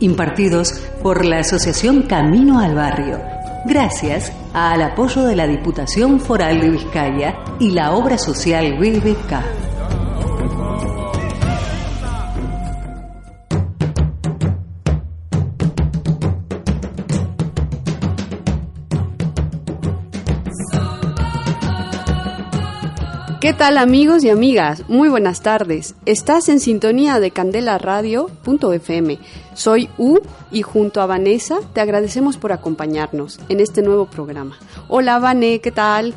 [0.00, 0.72] impartidos
[1.02, 3.20] por la Asociación Camino al Barrio,
[3.64, 9.65] gracias al apoyo de la Diputación Foral de Vizcaya y la obra social BBK.
[23.46, 24.82] ¿Qué tal amigos y amigas?
[24.88, 25.94] Muy buenas tardes.
[26.04, 29.20] Estás en sintonía de Candela Radio.fm.
[29.54, 30.18] Soy U
[30.50, 34.58] y junto a Vanessa te agradecemos por acompañarnos en este nuevo programa.
[34.88, 36.12] Hola Vané, ¿qué tal?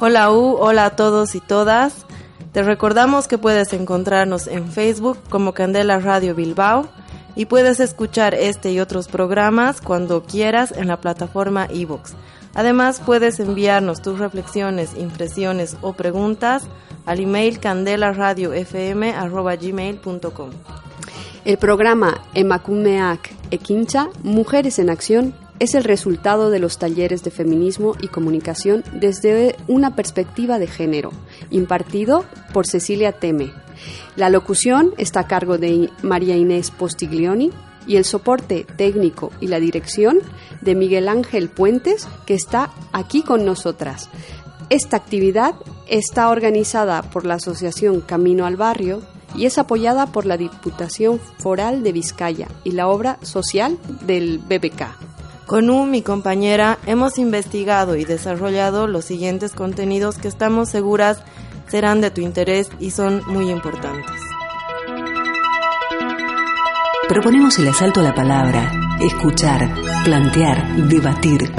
[0.00, 2.04] Hola U, hola a todos y todas.
[2.52, 6.88] Te recordamos que puedes encontrarnos en Facebook como Candela Radio Bilbao
[7.36, 12.12] y puedes escuchar este y otros programas cuando quieras en la plataforma iVoox.
[12.56, 16.62] Además, puedes enviarnos tus reflexiones, impresiones o preguntas
[17.04, 20.50] al email candelaradiofm.gmail.com.
[21.44, 27.94] El programa Emakumeak Ekincha, Mujeres en Acción, es el resultado de los talleres de feminismo
[28.00, 31.12] y comunicación desde una perspectiva de género,
[31.50, 33.52] impartido por Cecilia Teme.
[34.16, 37.52] La locución está a cargo de María Inés Postiglioni
[37.86, 40.18] y el soporte técnico y la dirección
[40.60, 44.08] de Miguel Ángel Puentes, que está aquí con nosotras.
[44.68, 45.54] Esta actividad
[45.86, 49.02] está organizada por la Asociación Camino al Barrio
[49.36, 55.06] y es apoyada por la Diputación Foral de Vizcaya y la obra social del BBK.
[55.46, 61.22] Con U, mi compañera, hemos investigado y desarrollado los siguientes contenidos que estamos seguras
[61.68, 64.25] serán de tu interés y son muy importantes.
[67.08, 69.72] Proponemos el asalto a la palabra, escuchar,
[70.04, 71.52] plantear, debatir.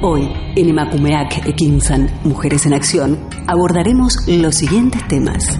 [0.00, 3.18] Hoy, en Emakumeak Ekinsan, Mujeres en Acción,
[3.48, 5.58] abordaremos los siguientes temas.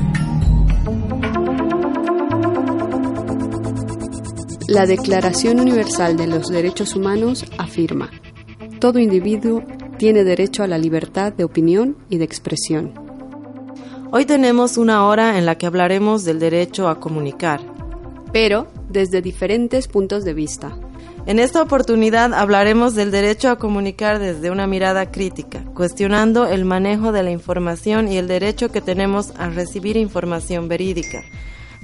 [4.69, 8.11] La Declaración Universal de los Derechos Humanos afirma,
[8.79, 9.65] todo individuo
[9.99, 12.95] tiene derecho a la libertad de opinión y de expresión.
[14.13, 17.72] Hoy tenemos una hora en la que hablaremos del derecho a comunicar,
[18.33, 20.77] pero desde diferentes puntos de vista.
[21.25, 27.13] En esta oportunidad hablaremos del derecho a comunicar desde una mirada crítica, cuestionando el manejo
[27.13, 31.23] de la información y el derecho que tenemos a recibir información verídica,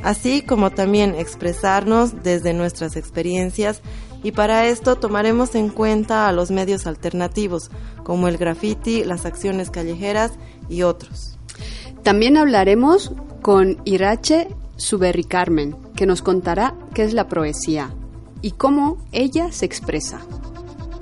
[0.03, 3.80] así como también expresarnos desde nuestras experiencias
[4.25, 7.70] y para esto tomaremos en cuenta a los medios alternativos,
[8.03, 10.32] como el graffiti, las acciones callejeras
[10.69, 11.38] y otros.
[12.03, 17.91] También hablaremos con Irache Suberri Carmen, que nos contará qué es la poesía
[18.41, 20.20] y cómo ella se expresa.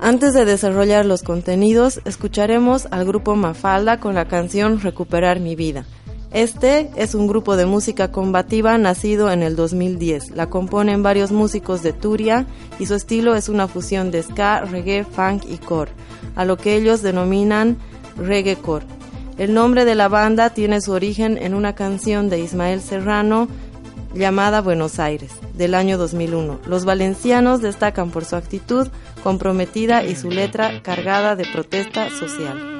[0.01, 5.85] Antes de desarrollar los contenidos, escucharemos al grupo Mafalda con la canción Recuperar mi vida.
[6.33, 10.31] Este es un grupo de música combativa nacido en el 2010.
[10.31, 12.47] La componen varios músicos de Turia
[12.79, 15.91] y su estilo es una fusión de ska, reggae, funk y core,
[16.35, 17.77] a lo que ellos denominan
[18.17, 18.87] reggae core.
[19.37, 23.47] El nombre de la banda tiene su origen en una canción de Ismael Serrano
[24.17, 26.59] llamada Buenos Aires, del año 2001.
[26.67, 28.87] Los valencianos destacan por su actitud
[29.23, 32.76] comprometida y su letra cargada de protesta social.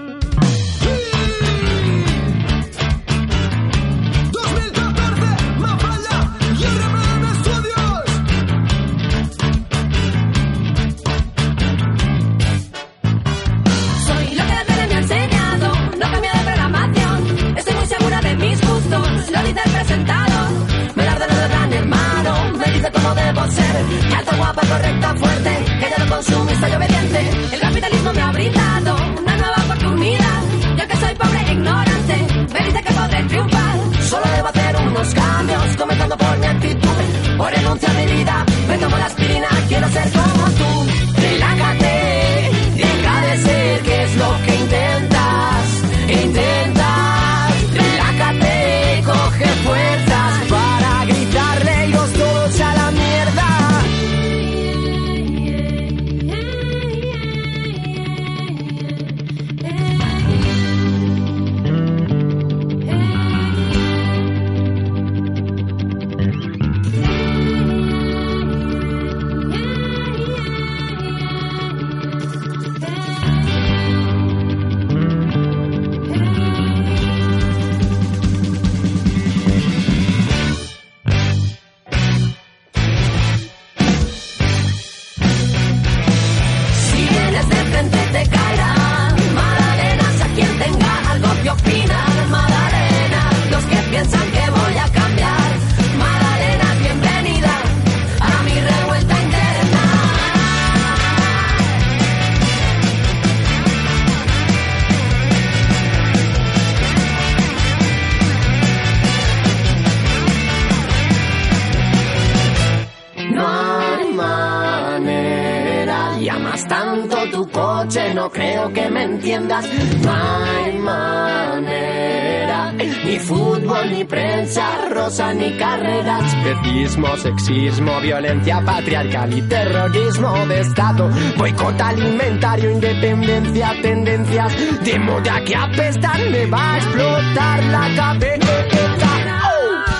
[116.27, 119.65] Y amas tanto tu coche, no creo que me entiendas.
[120.01, 122.73] No hay manera.
[122.73, 126.33] Ni fútbol, ni prensa rosa, ni carreras.
[126.33, 131.09] Especismo, sexismo, violencia patriarcal y terrorismo de Estado.
[131.37, 136.29] Boicot alimentario, independencia, tendencias de moda que apestan.
[136.29, 139.07] Me va a explotar la cabeza.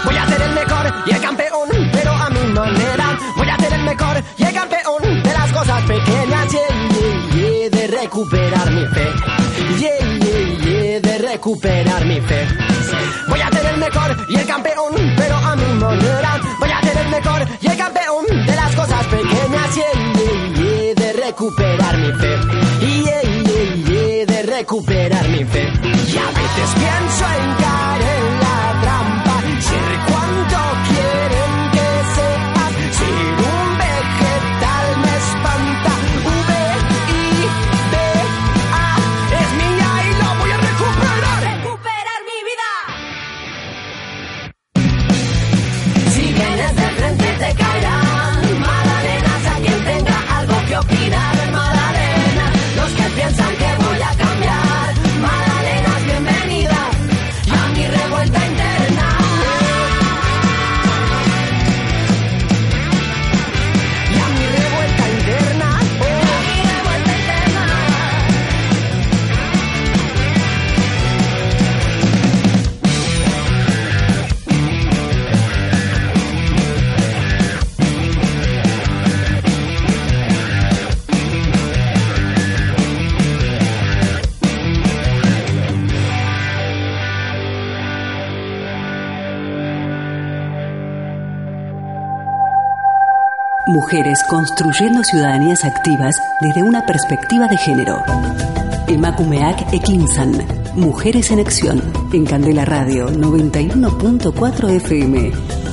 [0.03, 3.18] Voy a ser el mejor y el campeón, pero a mi manera.
[3.38, 4.44] Voy a ser el mejor y
[5.57, 6.51] cosas pequeñas.
[6.51, 6.62] Yeah,
[6.94, 9.07] yeah, yeah, de recuperar mi fe.
[9.80, 12.48] Yeah, yeah, yeah, de recuperar mi fe.
[13.27, 16.39] Voy a ser el mejor y el campeón, pero a mi manera.
[16.59, 19.75] Voy a ser el mejor y el campeón de las cosas pequeñas.
[19.75, 22.33] Yeah, yeah, yeah, de recuperar mi fe.
[22.81, 25.63] Yeah, yeah, yeah, de recuperar mi fe.
[25.63, 28.46] Y a veces pienso en caer en la
[93.67, 98.01] Mujeres construyendo ciudadanías activas desde una perspectiva de género.
[98.87, 100.31] Emakumeak Ekinsan.
[100.75, 101.81] Mujeres en Acción.
[102.13, 105.66] En Candela Radio 91.4 FM.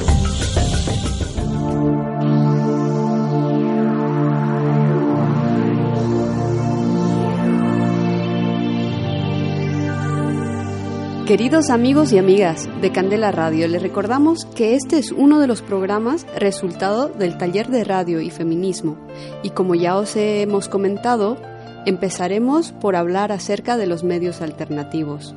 [11.26, 15.62] Queridos amigos y amigas de Candela Radio, les recordamos que este es uno de los
[15.62, 18.98] programas resultado del taller de radio y feminismo.
[19.42, 21.38] Y como ya os hemos comentado,
[21.86, 25.34] empezaremos por hablar acerca de los medios alternativos.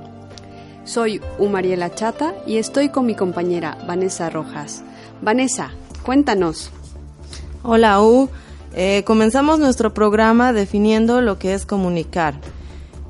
[0.83, 4.83] Soy Umariela Chata y estoy con mi compañera Vanessa Rojas.
[5.21, 5.71] Vanessa,
[6.03, 6.69] cuéntanos.
[7.63, 8.29] Hola U,
[8.79, 12.35] Eh, comenzamos nuestro programa definiendo lo que es comunicar.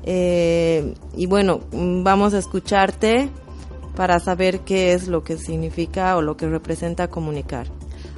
[0.04, 3.30] Eh, y bueno, vamos a escucharte
[3.96, 7.66] para saber qué es lo que significa o lo que representa comunicar.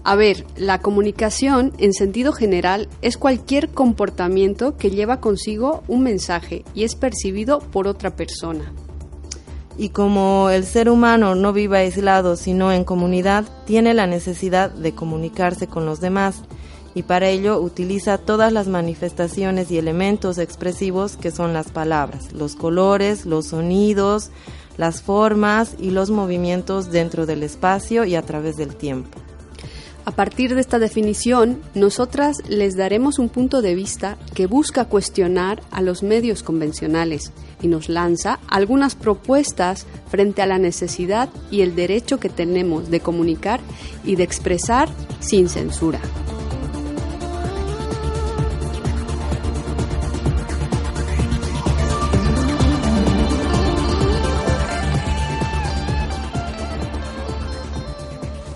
[0.02, 6.64] A ver, la comunicación en sentido general es cualquier comportamiento que lleva consigo un mensaje
[6.74, 8.72] y es percibido por otra persona.
[9.76, 14.94] Y como el ser humano no vive aislado sino en comunidad, tiene la necesidad de
[14.94, 16.42] comunicarse con los demás
[16.94, 22.56] y para ello utiliza todas las manifestaciones y elementos expresivos que son las palabras, los
[22.56, 24.30] colores, los sonidos,
[24.76, 29.18] las formas y los movimientos dentro del espacio y a través del tiempo.
[30.06, 35.62] A partir de esta definición, nosotras les daremos un punto de vista que busca cuestionar
[35.70, 41.76] a los medios convencionales y nos lanza algunas propuestas frente a la necesidad y el
[41.76, 43.60] derecho que tenemos de comunicar
[44.02, 44.88] y de expresar
[45.20, 46.00] sin censura.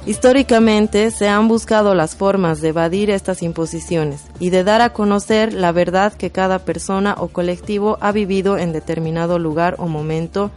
[0.07, 5.55] Históricamente se han buscado las formas de evadir estas imposiciones y de dar a conocer
[5.55, 10.51] la verdad que cada persona o colectivo ha vivido en determinado lugar o momento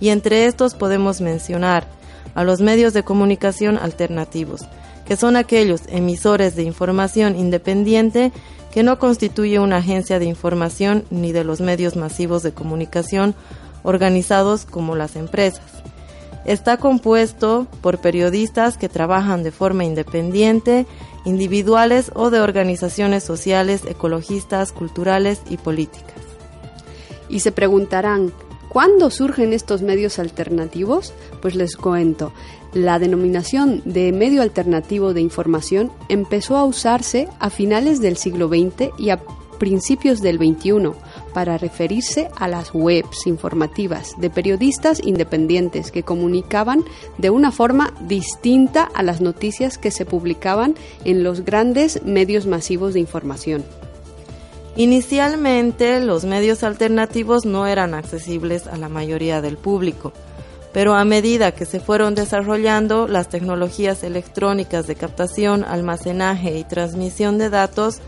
[0.00, 1.86] y entre estos podemos mencionar
[2.34, 4.62] a los medios de comunicación alternativos,
[5.04, 8.32] que son aquellos emisores de información independiente
[8.72, 13.34] que no constituye una agencia de información ni de los medios masivos de comunicación
[13.82, 15.83] organizados como las empresas.
[16.44, 20.86] Está compuesto por periodistas que trabajan de forma independiente,
[21.24, 26.14] individuales o de organizaciones sociales, ecologistas, culturales y políticas.
[27.30, 28.32] Y se preguntarán,
[28.68, 31.14] ¿cuándo surgen estos medios alternativos?
[31.40, 32.32] Pues les cuento.
[32.74, 38.90] La denominación de medio alternativo de información empezó a usarse a finales del siglo XX
[38.98, 39.20] y a
[39.58, 40.92] principios del XXI
[41.32, 46.84] para referirse a las webs informativas de periodistas independientes que comunicaban
[47.18, 52.94] de una forma distinta a las noticias que se publicaban en los grandes medios masivos
[52.94, 53.64] de información.
[54.76, 60.12] Inicialmente los medios alternativos no eran accesibles a la mayoría del público,
[60.72, 67.38] pero a medida que se fueron desarrollando las tecnologías electrónicas de captación, almacenaje y transmisión
[67.38, 68.00] de datos,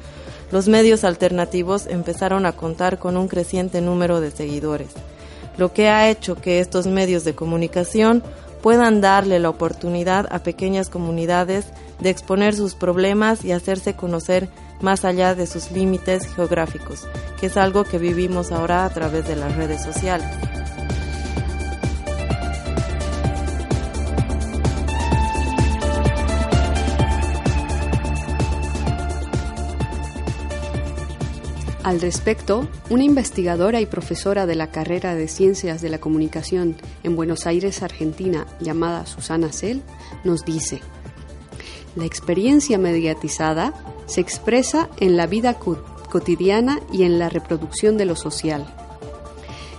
[0.51, 4.91] los medios alternativos empezaron a contar con un creciente número de seguidores,
[5.57, 8.23] lo que ha hecho que estos medios de comunicación
[8.63, 11.67] puedan darle la oportunidad a pequeñas comunidades
[12.01, 14.49] de exponer sus problemas y hacerse conocer
[14.81, 17.07] más allá de sus límites geográficos,
[17.41, 20.27] que es algo que vivimos ahora a través de las redes sociales.
[31.87, 36.75] Al respecto, una investigadora y profesora de la carrera de Ciencias de la Comunicación
[37.05, 39.83] en Buenos Aires, Argentina, llamada Susana Sell,
[40.25, 40.81] nos dice,
[41.95, 43.73] la experiencia mediatizada
[44.07, 45.61] se expresa en la vida
[46.11, 48.67] cotidiana y en la reproducción de lo social,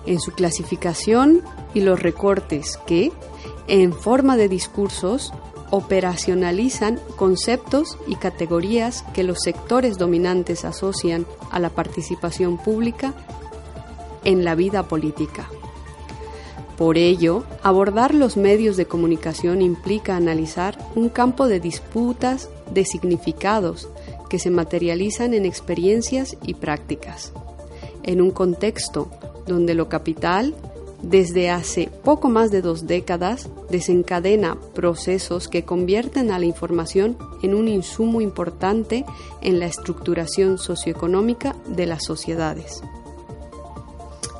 [0.06, 1.42] en su clasificación
[1.74, 3.12] y los recortes que,
[3.68, 5.34] en forma de discursos,
[5.70, 13.14] operacionalizan conceptos y categorías que los sectores dominantes asocian a la participación pública
[14.24, 15.50] en la vida política.
[16.78, 23.90] Por ello, abordar los medios de comunicación implica analizar un campo de disputas de significados
[24.30, 27.34] que se materializan en experiencias y prácticas,
[28.04, 29.10] en un contexto
[29.48, 30.54] donde lo capital,
[31.02, 37.54] desde hace poco más de dos décadas, desencadena procesos que convierten a la información en
[37.54, 39.06] un insumo importante
[39.42, 42.82] en la estructuración socioeconómica de las sociedades.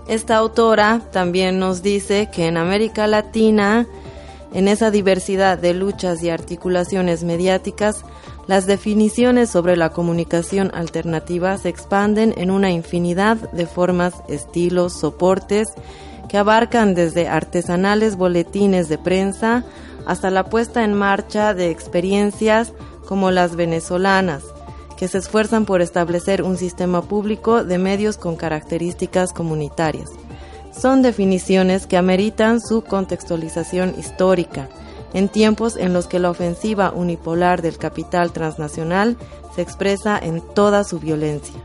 [0.08, 3.88] Esta autora también nos dice que en América Latina,
[4.54, 8.04] en esa diversidad de luchas y articulaciones mediáticas,
[8.48, 15.68] las definiciones sobre la comunicación alternativa se expanden en una infinidad de formas, estilos, soportes,
[16.30, 19.64] que abarcan desde artesanales boletines de prensa
[20.06, 22.74] hasta la puesta en marcha de experiencias
[23.06, 24.44] como las venezolanas,
[24.98, 30.10] que se esfuerzan por establecer un sistema público de medios con características comunitarias.
[30.72, 34.70] Son definiciones que ameritan su contextualización histórica,
[35.14, 39.18] en tiempos en los que la ofensiva unipolar del capital transnacional
[39.56, 41.56] se expresa en toda su violencia.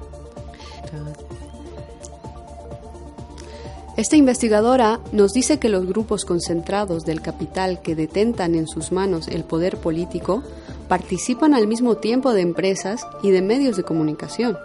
[4.03, 9.29] Esta investigadora nos dice que los grupos concentrados del capital que detentan en sus manos
[9.29, 10.43] el poder político
[10.89, 14.59] participan al mismo tiempo de empresas y de medios de comunicación.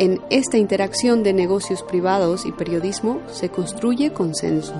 [0.00, 4.74] En esta interacción de negocios privados y periodismo se construye consenso.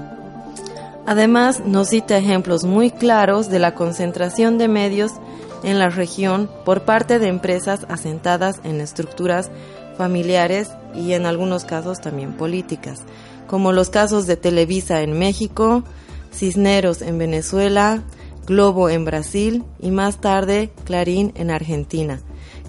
[1.06, 5.12] Además, nos cita ejemplos muy claros de la concentración de medios
[5.62, 9.48] en la región por parte de empresas asentadas en estructuras
[9.98, 13.00] familiares y en algunos casos también políticas,
[13.46, 15.84] como los casos de Televisa en México,
[16.32, 18.02] Cisneros en Venezuela,
[18.46, 22.20] Globo en Brasil y más tarde Clarín en Argentina,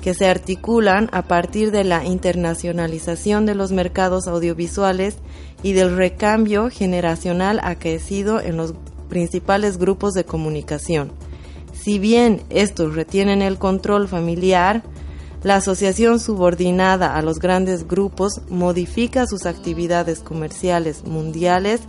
[0.02, 5.16] que se articulan a partir de la internacionalización de los mercados audiovisuales
[5.64, 8.74] y del recambio generacional acaecido en los
[9.08, 11.12] principales grupos de comunicación.
[11.74, 14.84] Si bien estos retienen el control familiar,
[15.44, 21.82] la asociación subordinada a los grandes grupos modifica sus actividades comerciales mundiales,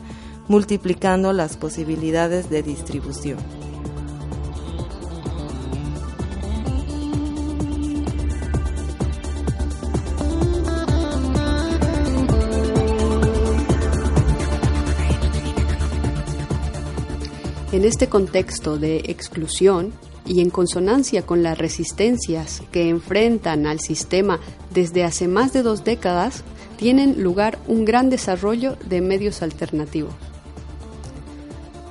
[0.47, 3.39] multiplicando las posibilidades de distribución.
[17.73, 19.93] En este contexto de exclusión
[20.31, 24.39] y en consonancia con las resistencias que enfrentan al sistema
[24.73, 26.45] desde hace más de dos décadas,
[26.77, 30.15] tienen lugar un gran desarrollo de medios alternativos.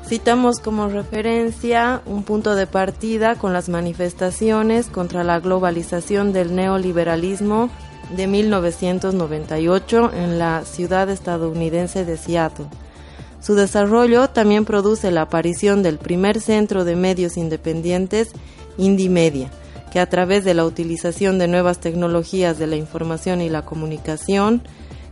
[0.08, 7.70] Citamos como referencia un punto de partida con las manifestaciones contra la globalización del neoliberalismo
[8.16, 12.68] de 1998 en la ciudad estadounidense de Seattle
[13.42, 18.32] su desarrollo también produce la aparición del primer centro de medios independientes,
[18.78, 19.50] Indimedia,
[19.92, 24.62] que a través de la utilización de nuevas tecnologías de la información y la comunicación,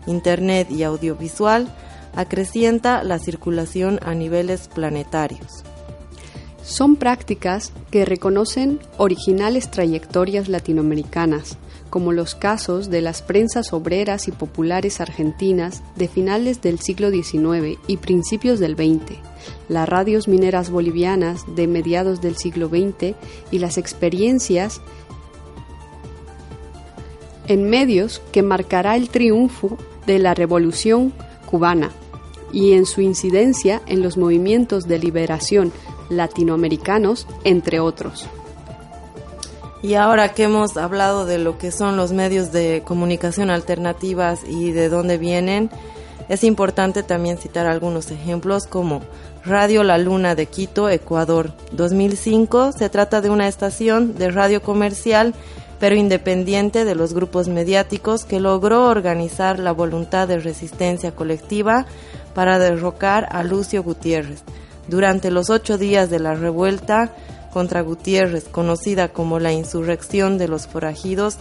[0.06, 1.68] Internet y audiovisual,
[2.16, 5.64] acrecienta la circulación a niveles planetarios.
[6.64, 11.58] Son prácticas que reconocen originales trayectorias latinoamericanas,
[11.90, 17.80] como los casos de las prensas obreras y populares argentinas de finales del siglo XIX
[17.88, 19.18] y principios del XX,
[19.70, 23.16] las radios mineras bolivianas de mediados del siglo XX
[23.52, 24.82] y las experiencias
[27.48, 31.14] en medios que marcará el triunfo de la revolución
[31.46, 31.92] cubana
[32.52, 35.72] y en su incidencia en los movimientos de liberación
[36.10, 38.28] latinoamericanos, entre otros.
[39.82, 44.72] Y ahora que hemos hablado de lo que son los medios de comunicación alternativas y
[44.72, 45.70] de dónde vienen,
[46.30, 49.02] es importante también citar algunos ejemplos como
[49.46, 51.54] Radio La Luna de Quito, Ecuador.
[51.72, 55.34] 2005 se trata de una estación de radio comercial
[55.80, 61.86] pero independiente de los grupos mediáticos que logró organizar la voluntad de resistencia colectiva
[62.34, 64.44] para derrocar a Lucio Gutiérrez.
[64.88, 67.12] Durante los ocho días de la revuelta
[67.52, 71.38] contra Gutiérrez, conocida como la insurrección de los forajidos,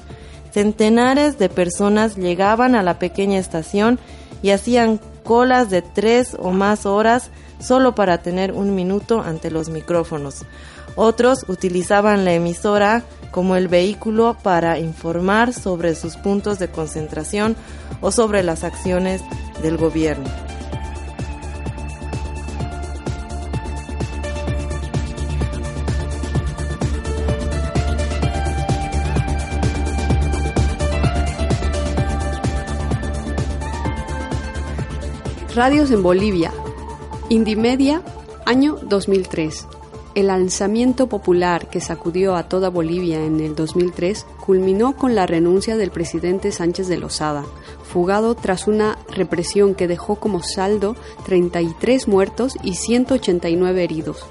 [0.52, 3.98] centenares de personas llegaban a la pequeña estación
[4.42, 9.68] y hacían colas de tres o más horas solo para tener un minuto ante los
[9.68, 10.44] micrófonos.
[10.94, 17.54] Otros utilizaban la emisora como el vehículo para informar sobre sus puntos de concentración
[18.00, 19.20] o sobre las acciones
[19.62, 20.55] del gobierno.
[35.56, 36.52] Radios en Bolivia.
[37.30, 38.02] Indimedia,
[38.44, 39.66] año 2003.
[40.14, 45.78] El alzamiento popular que sacudió a toda Bolivia en el 2003 culminó con la renuncia
[45.78, 47.46] del presidente Sánchez de Lozada,
[47.90, 54.26] fugado tras una represión que dejó como saldo 33 muertos y 189 heridos.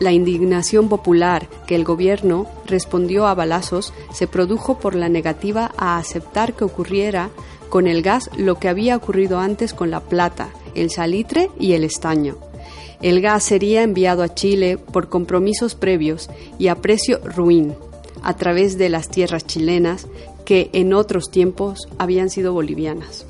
[0.00, 5.96] La indignación popular que el gobierno respondió a balazos se produjo por la negativa a
[5.96, 7.30] aceptar que ocurriera
[7.70, 11.84] con el gas lo que había ocurrido antes con la plata, el salitre y el
[11.84, 12.36] estaño.
[13.00, 16.28] El gas sería enviado a Chile por compromisos previos
[16.58, 17.74] y a precio ruin,
[18.22, 20.06] a través de las tierras chilenas
[20.44, 23.24] que en otros tiempos habían sido bolivianas.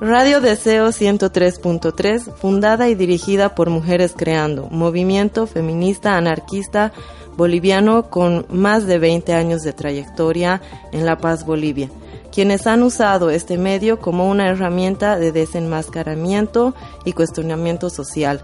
[0.00, 6.92] Radio Deseo 103.3, fundada y dirigida por Mujeres Creando, movimiento feminista anarquista
[7.38, 11.88] boliviano con más de 20 años de trayectoria en La Paz, Bolivia,
[12.32, 16.74] quienes han usado este medio como una herramienta de desenmascaramiento
[17.04, 18.42] y cuestionamiento social.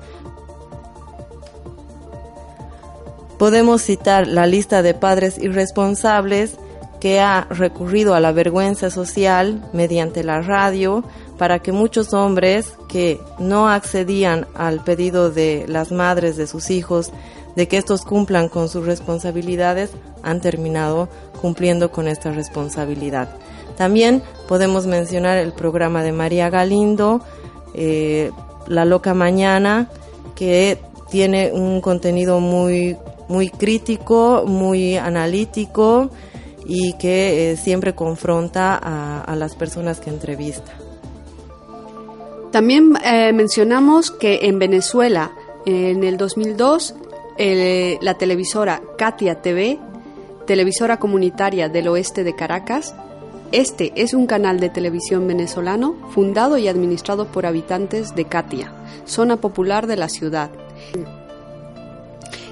[3.37, 6.55] Podemos citar la lista de padres irresponsables
[7.01, 11.03] que ha recurrido a la vergüenza social mediante la radio
[11.37, 17.11] para que muchos hombres que no accedían al pedido de las madres de sus hijos
[17.57, 19.91] de que estos cumplan con sus responsabilidades,
[20.23, 21.09] han terminado
[21.41, 23.29] cumpliendo con esta responsabilidad.
[23.77, 27.21] También podemos mencionar el programa de María Galindo,
[27.75, 28.31] eh,
[28.67, 29.89] La Loca Mañana,
[30.35, 30.79] que
[31.11, 32.97] tiene un contenido muy,
[33.29, 36.11] muy crítico, muy analítico
[36.67, 40.73] y que eh, siempre confronta a, las personas que entrevista.
[42.53, 45.33] También eh, mencionamos que en Venezuela,
[45.67, 46.95] en el 2002,
[47.39, 49.79] la televisora Katia TV,
[50.47, 52.95] televisora comunitaria del oeste de Caracas.
[53.53, 58.73] Este es un canal de televisión venezolano fundado y administrado por habitantes de Katia,
[59.05, 60.51] zona popular de la ciudad.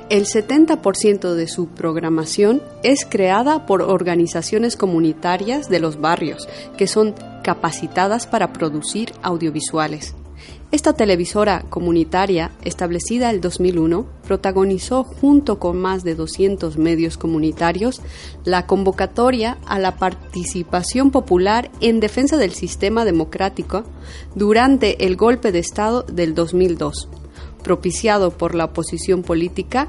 [0.08, 7.14] El 70% de su programación es creada por organizaciones comunitarias de los barrios, que son
[7.42, 10.14] capacitadas para producir audiovisuales.
[10.72, 18.00] Esta televisora comunitaria, establecida el 2001, protagonizó junto con más de 200 medios comunitarios
[18.44, 23.84] la convocatoria a la participación popular en defensa del sistema democrático
[24.34, 27.06] durante el golpe de Estado del 2002,
[27.62, 29.88] propiciado por la oposición política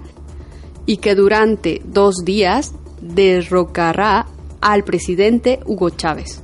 [0.86, 4.28] y que durante dos días derrocará
[4.60, 6.44] al presidente Hugo Chávez.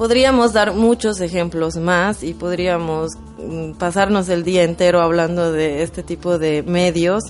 [0.00, 6.02] Podríamos dar muchos ejemplos más y podríamos mm, pasarnos el día entero hablando de este
[6.02, 7.22] tipo de medios,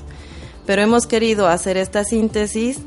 [0.67, 2.79] pero hemos querido hacer esta síntesis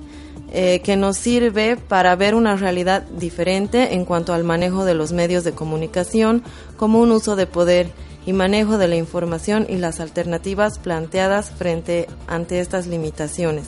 [0.54, 5.12] eh, que nos sirve para ver una realidad diferente en cuanto al manejo de los
[5.12, 6.43] medios de comunicación
[6.78, 7.91] como un uso de poder
[8.26, 13.65] y manejo de la información y las alternativas planteadas frente ante estas limitaciones,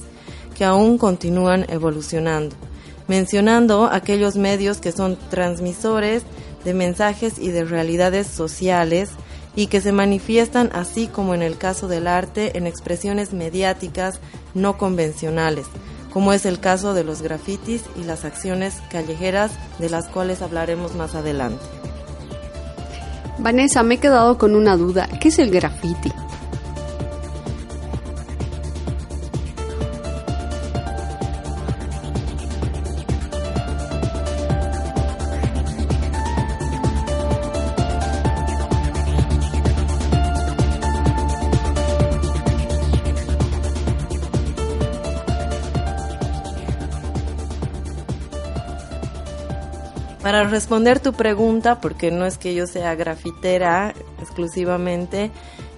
[0.58, 2.56] que aún continúan evolucionando
[3.08, 6.24] mencionando aquellos medios que son transmisores
[6.64, 9.12] de mensajes y de realidades sociales
[9.56, 14.20] y que se manifiestan así como en el caso del arte en expresiones mediáticas
[14.54, 15.66] no convencionales,
[16.12, 20.96] como es el caso de los grafitis y las acciones callejeras de las cuales hablaremos
[20.96, 21.64] más adelante.
[23.38, 25.10] Vanessa, me he quedado con una duda.
[25.20, 26.12] ¿Qué es el graffiti?
[50.56, 55.30] Responder tu pregunta, porque no es que yo sea grafitera exclusivamente,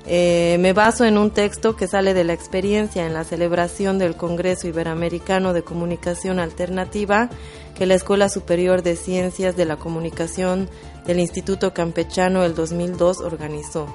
[0.06, 4.16] eh, me baso en un texto que sale de la experiencia en la celebración del
[4.16, 7.30] Congreso Iberoamericano de Comunicación Alternativa
[7.76, 10.70] que la Escuela Superior de Ciencias de la Comunicación
[11.08, 13.88] del Instituto Campechano el 2002 organizó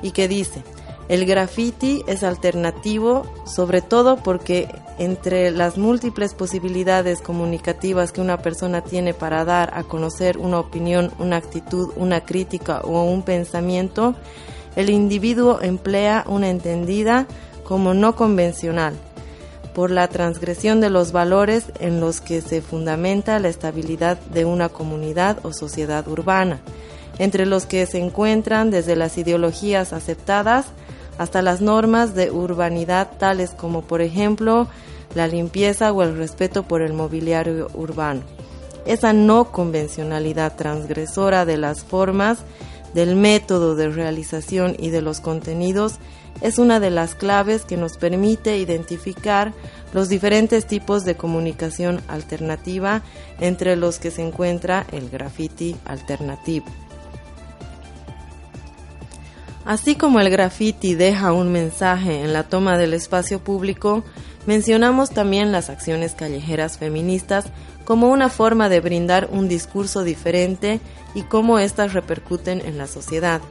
[0.00, 0.62] y que dice,
[1.08, 4.68] el graffiti es alternativo sobre todo porque
[4.98, 11.10] entre las múltiples posibilidades comunicativas que una persona tiene para dar a conocer una opinión,
[11.18, 14.14] una actitud, una crítica o un pensamiento,
[14.76, 17.26] el individuo emplea una entendida
[17.64, 18.94] como no convencional,
[19.74, 24.68] por la transgresión de los valores en los que se fundamenta la estabilidad de una
[24.68, 26.60] comunidad o sociedad urbana,
[27.18, 30.66] entre los que se encuentran desde las ideologías aceptadas
[31.18, 34.68] hasta las normas de urbanidad tales como por ejemplo
[35.14, 38.22] la limpieza o el respeto por el mobiliario urbano.
[38.86, 42.38] Esa no convencionalidad transgresora de las formas
[42.94, 45.98] del método de realización y de los contenidos
[46.40, 49.52] es una de las claves que nos permite identificar
[49.92, 53.02] los diferentes tipos de comunicación alternativa
[53.40, 56.66] entre los que se encuentra el graffiti alternativo.
[59.68, 64.02] Así como el graffiti deja un mensaje en la toma del espacio público,
[64.46, 67.44] mencionamos también las acciones callejeras feministas
[67.84, 70.80] como una forma de brindar un discurso diferente
[71.14, 73.42] y cómo éstas repercuten en la sociedad.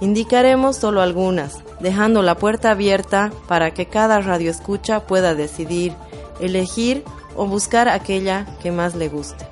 [0.00, 5.92] Indicaremos solo algunas, dejando la puerta abierta para que cada radioescucha pueda decidir,
[6.40, 7.04] elegir
[7.36, 9.46] o buscar aquella que más le guste.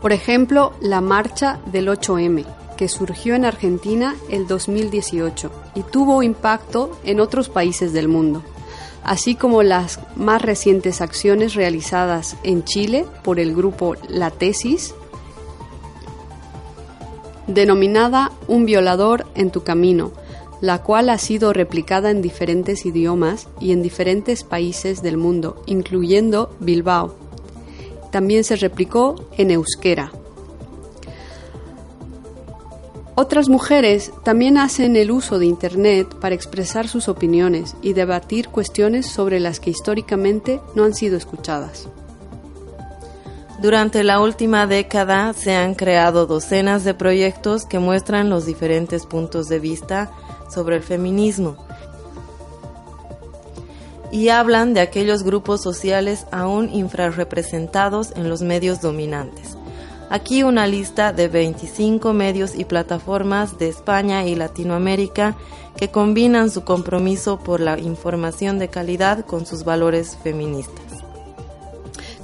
[0.00, 6.98] Por ejemplo, la marcha del 8M, que surgió en Argentina el 2018 y tuvo impacto
[7.04, 8.42] en otros países del mundo,
[9.04, 14.96] así como las más recientes acciones realizadas en Chile por el grupo La Tesis
[17.46, 20.10] denominada Un violador en tu camino,
[20.60, 26.52] la cual ha sido replicada en diferentes idiomas y en diferentes países del mundo, incluyendo
[26.58, 27.14] Bilbao.
[28.10, 30.10] También se replicó en euskera.
[33.14, 39.06] Otras mujeres también hacen el uso de Internet para expresar sus opiniones y debatir cuestiones
[39.06, 41.88] sobre las que históricamente no han sido escuchadas.
[43.60, 49.48] Durante la última década se han creado docenas de proyectos que muestran los diferentes puntos
[49.48, 50.10] de vista
[50.50, 51.56] sobre el feminismo
[54.10, 59.56] y hablan de aquellos grupos sociales aún infrarrepresentados en los medios dominantes.
[60.12, 65.36] Aquí una lista de 25 medios y plataformas de España y Latinoamérica
[65.74, 70.84] que combinan su compromiso por la información de calidad con sus valores feministas.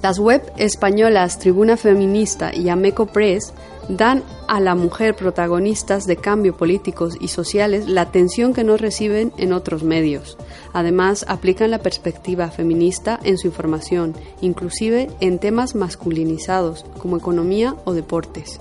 [0.03, 3.55] Las web españolas Tribuna Feminista y Ameco Press
[3.89, 9.33] dan a la mujer protagonistas de cambio políticos y sociales la atención que no reciben
[9.39, 10.37] en otros medios.
[10.73, 17.95] Además, aplican la perspectiva feminista en su información, inclusive en temas masculinizados como economía o
[17.95, 18.61] deportes.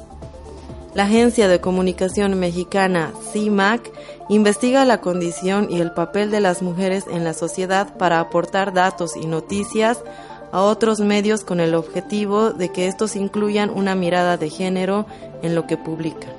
[0.94, 3.92] La agencia de comunicación mexicana CIMAC
[4.30, 9.16] investiga la condición y el papel de las mujeres en la sociedad para aportar datos
[9.16, 10.02] y noticias
[10.52, 15.06] a otros medios con el objetivo de que estos incluyan una mirada de género
[15.42, 16.32] en lo que publican.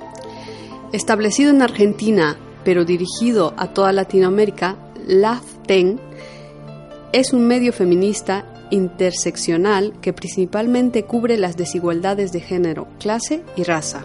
[0.91, 4.75] Establecido en Argentina, pero dirigido a toda Latinoamérica,
[5.07, 5.99] LAFTEN
[7.11, 14.03] es un medio feminista interseccional que principalmente cubre las desigualdades de género, clase y raza.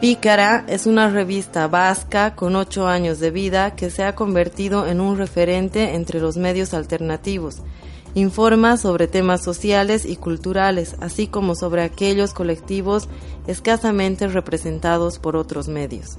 [0.00, 5.00] Pícara es una revista vasca con ocho años de vida que se ha convertido en
[5.00, 7.62] un referente entre los medios alternativos
[8.14, 13.08] Informa sobre temas sociales y culturales, así como sobre aquellos colectivos
[13.46, 16.18] escasamente representados por otros medios.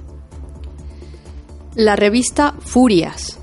[1.74, 3.38] La revista Furias.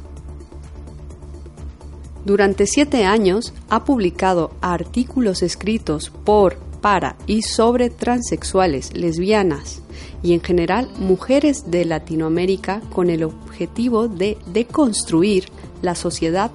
[2.26, 9.82] Durante siete años ha publicado artículos escritos por, para y sobre transexuales, lesbianas
[10.24, 15.46] y en general mujeres de Latinoamérica con el objetivo de deconstruir
[15.82, 16.52] la sociedad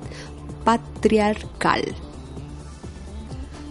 [0.64, 1.82] patriarcal.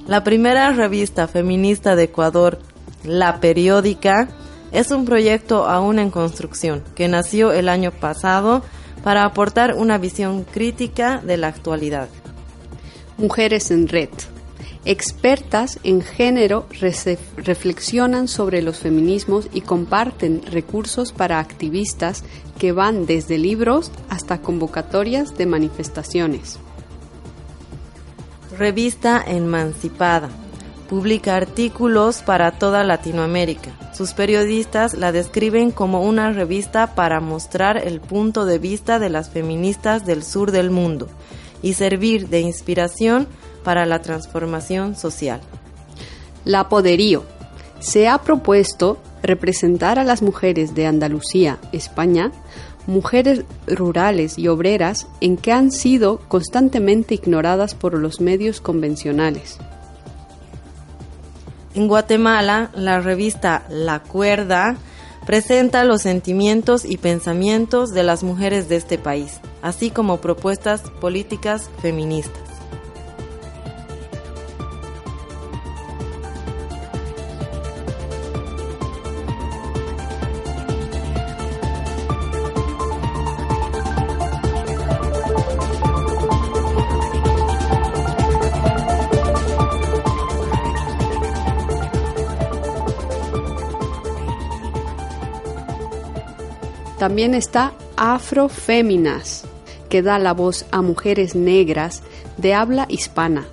[0.08, 2.60] La primera revista feminista de Ecuador,
[3.04, 4.28] La Periódica,
[4.72, 8.64] es un proyecto aún en construcción que nació el año pasado
[9.04, 12.10] para aportar una visión crítica de la actualidad.
[13.18, 14.10] Mujeres en Red.
[14.86, 16.66] Expertas en género
[17.38, 22.24] reflexionan sobre los feminismos y comparten recursos para activistas
[22.60, 26.60] que van desde libros hasta convocatorias de manifestaciones.
[28.58, 30.30] Revista Emancipada,
[30.90, 33.72] Publica artículos para toda Latinoamérica.
[33.94, 39.30] Sus periodistas la describen como una revista para mostrar el punto de vista de las
[39.30, 41.08] feministas del sur del mundo
[41.64, 43.28] y servir de inspiración
[43.64, 45.42] para la transformación social.
[46.46, 47.24] La Poderío.
[47.80, 52.32] Se ha propuesto representar a las mujeres de Andalucía, España,
[52.88, 59.58] mujeres rurales y obreras en que han sido constantemente ignoradas por los medios convencionales.
[61.76, 64.76] En Guatemala, la revista La Cuerda
[65.26, 71.70] presenta los sentimientos y pensamientos de las mujeres de este país, así como propuestas políticas
[71.82, 72.53] feministas.
[97.04, 99.44] También está Afroféminas,
[99.90, 102.02] que da la voz a mujeres negras
[102.38, 103.46] de habla hispana.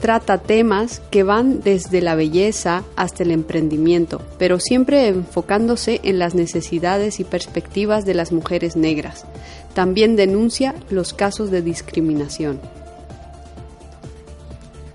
[0.00, 6.34] Trata temas que van desde la belleza hasta el emprendimiento, pero siempre enfocándose en las
[6.34, 9.26] necesidades y perspectivas de las mujeres negras.
[9.74, 12.58] También denuncia los casos de discriminación.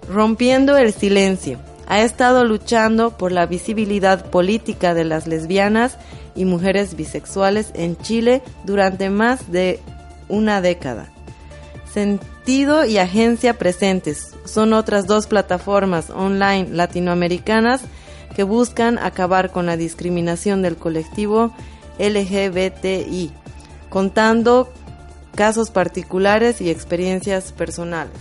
[0.09, 1.59] Rompiendo el silencio.
[1.85, 5.99] Ha estado luchando por la visibilidad política de las lesbianas
[6.35, 9.79] y mujeres bisexuales en Chile durante más de
[10.29, 11.09] una década.
[11.93, 17.81] Sentido y Agencia Presentes son otras dos plataformas online latinoamericanas
[18.35, 21.53] que buscan acabar con la discriminación del colectivo
[21.99, 23.31] LGBTI,
[23.89, 24.73] contando
[25.35, 28.13] casos particulares y experiencias personales.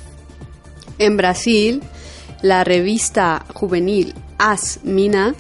[0.99, 1.83] En Brasil,
[2.43, 5.35] la revista juvenil As Mina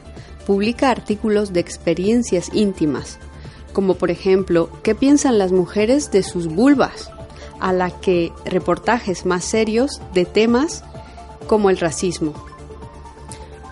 [0.46, 3.18] publica artículos de experiencias íntimas,
[3.72, 7.10] como por ejemplo, ¿qué piensan las mujeres de sus vulvas?
[7.60, 10.84] A la que reportajes más serios de temas
[11.46, 12.34] como el racismo.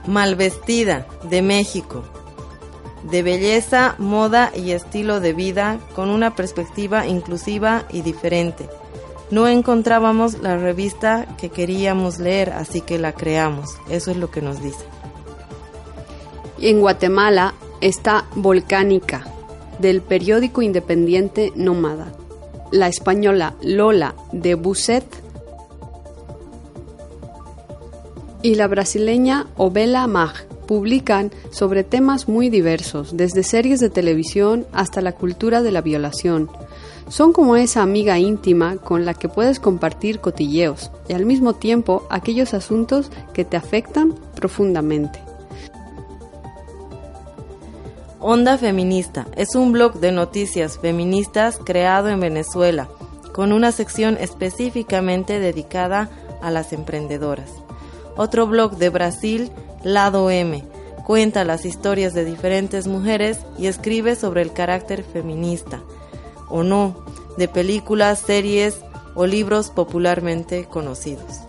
[0.07, 2.05] Malvestida, de México.
[3.11, 8.69] De belleza, moda y estilo de vida con una perspectiva inclusiva y diferente.
[9.31, 13.77] No encontrábamos la revista que queríamos leer, así que la creamos.
[13.89, 14.85] Eso es lo que nos dice.
[16.63, 19.25] En Guatemala está Volcánica,
[19.79, 22.13] del periódico independiente Nómada.
[22.71, 25.07] La española Lola de Busset
[28.43, 30.35] y la brasileña Ovela Mag
[30.67, 36.51] publican sobre temas muy diversos, desde series de televisión hasta la cultura de la violación.
[37.09, 42.07] Son como esa amiga íntima con la que puedes compartir cotilleos y al mismo tiempo
[42.11, 45.30] aquellos asuntos que te afectan profundamente.
[48.23, 52.87] Onda Feminista es un blog de noticias feministas creado en Venezuela,
[53.33, 56.11] con una sección específicamente dedicada
[56.43, 57.51] a las emprendedoras.
[58.19, 59.51] Otro blog de Brasil,
[59.85, 60.63] Lado M,
[61.07, 65.81] cuenta las historias de diferentes mujeres y escribe sobre el carácter feminista,
[66.51, 67.03] o no,
[67.39, 68.83] de películas, series
[69.15, 71.41] o libros popularmente conocidos.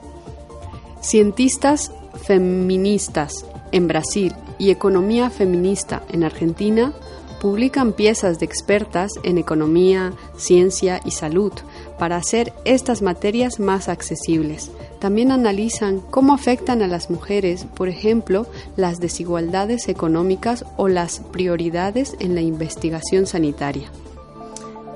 [1.01, 1.91] Cientistas
[2.23, 6.93] feministas en Brasil y Economía Feminista en Argentina
[7.41, 11.52] publican piezas de expertas en economía, ciencia y salud
[11.97, 14.69] para hacer estas materias más accesibles.
[15.00, 18.45] También analizan cómo afectan a las mujeres, por ejemplo,
[18.76, 23.89] las desigualdades económicas o las prioridades en la investigación sanitaria.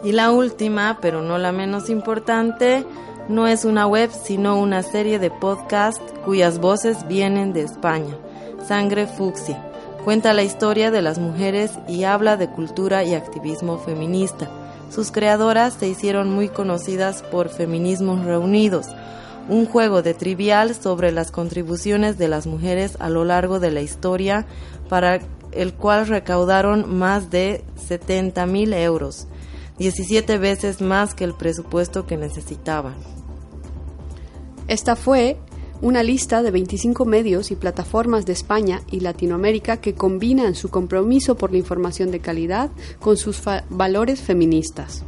[0.04, 2.86] Y la última, pero no la menos importante,
[3.30, 8.16] no es una web, sino una serie de podcasts cuyas voces vienen de España.
[8.68, 9.64] Sangre Fucsia.
[10.04, 14.50] Cuenta la historia de las mujeres y habla de cultura y activismo feminista.
[14.90, 18.88] Sus creadoras se hicieron muy conocidas por Feminismos Reunidos,
[19.50, 23.82] un juego de trivial sobre las contribuciones de las mujeres a lo largo de la
[23.82, 24.46] historia,
[24.90, 25.20] para
[25.52, 29.28] el cual recaudaron más de 70 mil euros,
[29.78, 32.96] 17 veces más que el presupuesto que necesitaban.
[34.68, 35.38] Esta fue
[35.82, 41.36] una lista de 25 medios y plataformas de España y Latinoamérica que combinan su compromiso
[41.36, 45.04] por la información de calidad con sus valores feministas.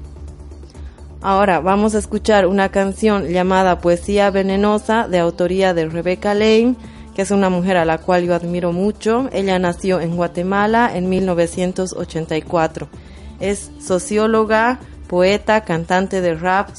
[1.21, 6.75] Ahora vamos a escuchar una canción llamada Poesía Venenosa de autoría de Rebecca Lane,
[7.15, 9.27] que es una mujer a la cual yo admiro mucho.
[9.33, 12.87] Ella nació en Guatemala en 1984.
[13.39, 16.69] Es socióloga, poeta, cantante de rap,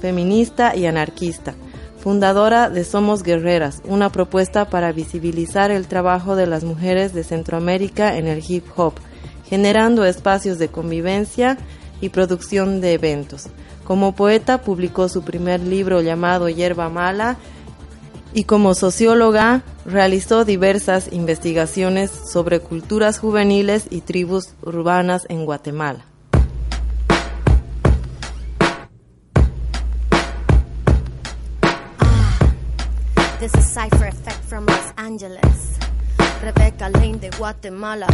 [0.00, 1.54] feminista y anarquista
[1.98, 8.16] fundadora de Somos Guerreras, una propuesta para visibilizar el trabajo de las mujeres de Centroamérica
[8.16, 8.94] en el hip hop,
[9.48, 11.58] generando espacios de convivencia
[12.00, 13.48] y producción de eventos.
[13.84, 17.36] Como poeta publicó su primer libro llamado Hierba Mala
[18.34, 26.04] y como socióloga realizó diversas investigaciones sobre culturas juveniles y tribus urbanas en Guatemala.
[33.38, 35.78] This is Cypher Effect from Los Angeles.
[36.42, 38.08] Rebecca Lane de Guatemala.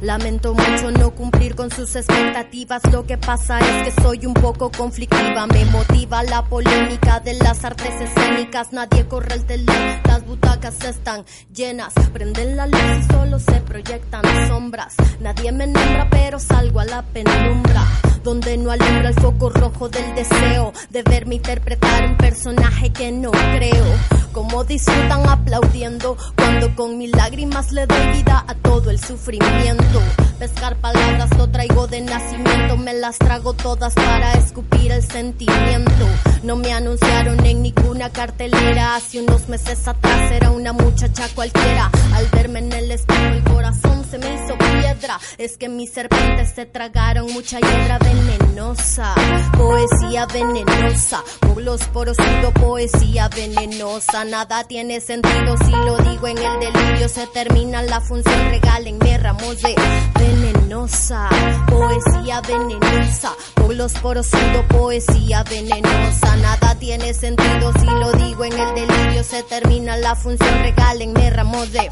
[0.00, 2.80] Lamento mucho no cumplir con sus expectativas.
[2.90, 5.46] Lo que pasa es que soy un poco conflictiva.
[5.46, 8.72] Me motiva la polémica de las artes escénicas.
[8.72, 11.92] Nadie corre el telón, las butacas están llenas.
[12.14, 14.94] Prenden la luz y solo se proyectan sombras.
[15.20, 17.86] Nadie me nombra, pero salgo a la penumbra.
[18.22, 23.30] Donde no alumbra el foco rojo del deseo de verme interpretar un personaje que no
[23.30, 23.84] creo.
[24.32, 30.00] Como disfrutan aplaudiendo cuando con mis lágrimas le doy vida a todo el sufrimiento.
[30.38, 36.06] Pescar palabras lo traigo de nacimiento, me las trago todas para escupir el sentimiento.
[36.42, 41.90] No me anunciaron en ninguna cartelera, hace unos meses atrás era una muchacha cualquiera.
[42.14, 45.18] Al verme en el espejo el corazón se me hizo piedra.
[45.38, 49.14] Es que mis serpientes se tragaron mucha hiedra venenosa,
[49.56, 52.18] poesía venenosa, pueblos poros
[52.60, 54.26] poesía venenosa.
[54.26, 57.08] Nada tiene sentido si lo digo en el delirio.
[57.08, 59.74] Se termina la función, regálenme ramos de
[60.18, 61.30] venenosa,
[61.68, 64.28] poesía venenosa, pueblos poros
[64.68, 66.36] poesía venenosa.
[66.36, 69.24] Nada tiene sentido si lo digo en el delirio.
[69.24, 71.88] Se termina la función, regálenme ramos de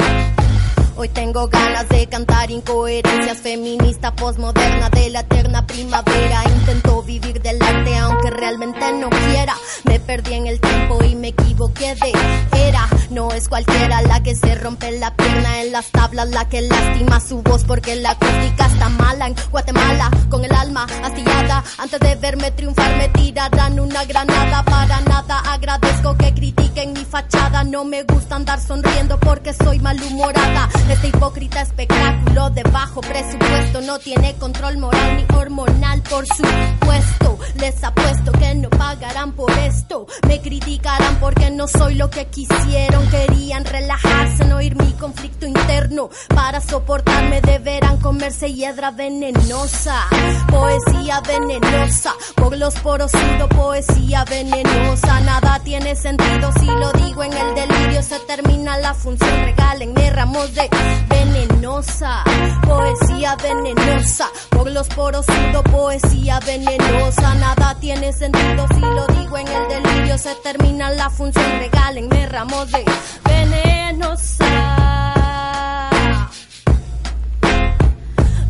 [0.97, 6.43] Hoy tengo ganas de cantar incoherencias feminista postmoderna de la eterna primavera.
[6.45, 9.55] Intento vivir del arte aunque realmente no quiera.
[9.85, 12.87] Me perdí en el tiempo y me equivoqué de era.
[13.11, 17.21] No es cualquiera la que se rompe la pierna en las tablas, la que lastima
[17.21, 20.11] su voz porque la acústica está mala en Guatemala.
[20.29, 24.63] Con el alma astillada, antes de verme triunfar me tirarán una granada.
[24.65, 27.65] Para nada agradezco que critiquen mi fachada.
[27.65, 30.69] No me gusta andar sonriendo porque soy malhumorada.
[30.89, 37.39] Este hipócrita espectáculo de bajo presupuesto no tiene control moral ni hormonal, por supuesto.
[37.57, 40.07] Les apuesto que no pagarán por esto.
[40.27, 43.09] Me criticarán porque no soy lo que quisieron.
[43.09, 46.11] Querían relajarse, no oír mi conflicto interno.
[46.35, 50.07] Para soportarme deberán comerse hiedra venenosa.
[50.51, 53.13] Poesía venenosa, por los poros
[53.49, 55.21] poesía venenosa.
[55.21, 58.03] Nada tiene sentido si lo digo en el delirio.
[58.03, 60.69] Se termina la función, regálenme ramos de
[61.09, 62.25] venenosa,
[62.63, 69.49] poesía venenosa, por los poros sudo poesía venenosa, nada tiene sentido si lo digo en
[69.49, 72.85] el delirio, se termina la función, regálenme ramos de
[73.25, 74.47] venenosa,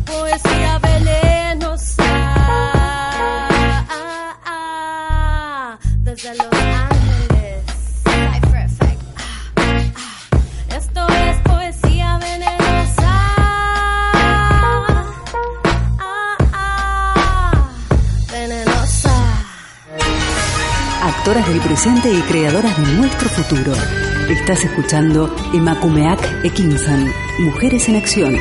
[0.05, 0.90] poesía venenosa,
[21.31, 23.71] Actoras del presente y creadoras de nuestro futuro.
[24.29, 27.07] Estás escuchando Emakumeak Ekinsan,
[27.39, 28.35] Mujeres en Acción.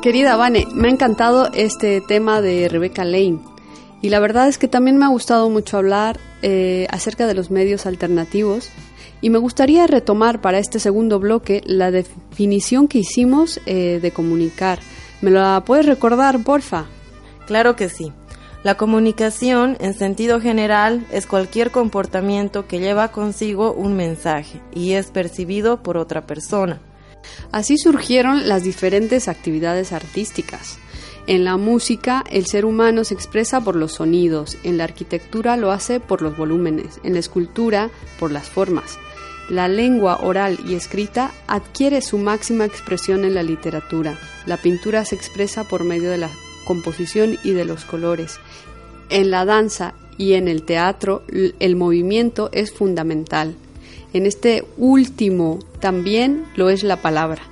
[0.00, 3.40] Querida Vane, me ha encantado este tema de Rebecca Lane.
[4.02, 7.50] Y la verdad es que también me ha gustado mucho hablar eh, acerca de los
[7.50, 8.70] medios alternativos.
[9.20, 14.78] Y me gustaría retomar para este segundo bloque la definición que hicimos eh, de comunicar.
[15.20, 16.86] ¿Me la puedes recordar, porfa?
[17.46, 18.12] Claro que sí.
[18.64, 25.10] La comunicación, en sentido general, es cualquier comportamiento que lleva consigo un mensaje y es
[25.10, 26.80] percibido por otra persona.
[27.52, 30.78] Así surgieron las diferentes actividades artísticas.
[31.28, 35.70] En la música, el ser humano se expresa por los sonidos, en la arquitectura lo
[35.70, 38.98] hace por los volúmenes, en la escultura por las formas.
[39.48, 44.18] La lengua oral y escrita adquiere su máxima expresión en la literatura.
[44.44, 46.30] La pintura se expresa por medio de la
[46.66, 48.38] composición y de los colores.
[49.08, 53.54] En la danza y en el teatro, el movimiento es fundamental.
[54.12, 57.42] En este último también lo es la palabra.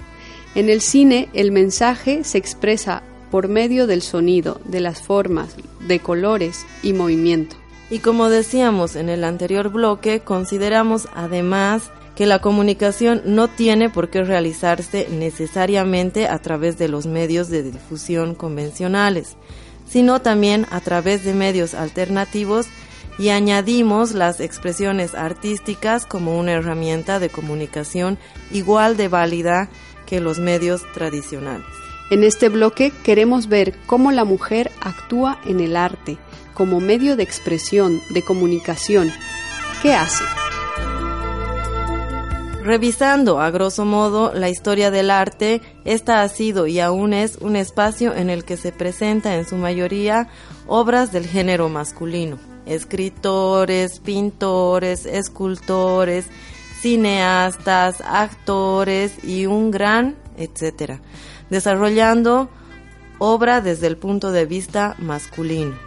[0.54, 6.00] En el cine el mensaje se expresa por medio del sonido, de las formas, de
[6.00, 7.56] colores y movimiento.
[7.88, 14.08] Y como decíamos en el anterior bloque, consideramos además que la comunicación no tiene por
[14.08, 19.36] qué realizarse necesariamente a través de los medios de difusión convencionales,
[19.86, 22.66] sino también a través de medios alternativos
[23.18, 28.18] y añadimos las expresiones artísticas como una herramienta de comunicación
[28.50, 29.68] igual de válida
[30.06, 31.66] que los medios tradicionales.
[32.10, 36.18] En este bloque queremos ver cómo la mujer actúa en el arte
[36.56, 39.12] como medio de expresión, de comunicación.
[39.82, 40.24] ¿Qué hace?
[42.64, 47.54] Revisando a grosso modo la historia del arte, esta ha sido y aún es un
[47.54, 50.28] espacio en el que se presenta en su mayoría
[50.66, 52.38] obras del género masculino.
[52.66, 56.26] Escritores, pintores, escultores,
[56.80, 61.00] cineastas, actores y un gran etcétera,
[61.50, 62.48] desarrollando
[63.18, 65.85] obra desde el punto de vista masculino.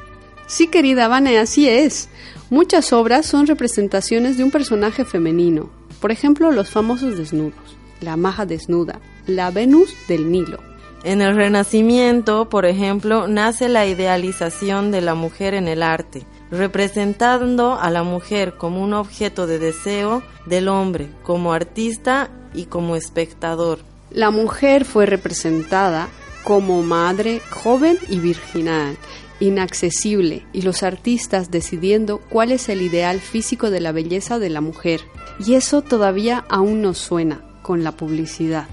[0.49, 2.09] Sí, querida Vane, así es.
[2.49, 5.69] Muchas obras son representaciones de un personaje femenino,
[6.01, 10.57] por ejemplo, los famosos desnudos, la maja desnuda, la Venus del Nilo.
[11.03, 17.79] En el Renacimiento, por ejemplo, nace la idealización de la mujer en el arte, representando
[17.79, 23.77] a la mujer como un objeto de deseo del hombre, como artista y como espectador.
[24.09, 26.09] La mujer fue representada
[26.43, 28.97] como madre joven y virginal,
[29.39, 34.61] inaccesible, y los artistas decidiendo cuál es el ideal físico de la belleza de la
[34.61, 35.01] mujer.
[35.45, 38.67] Y eso todavía aún nos suena con la publicidad.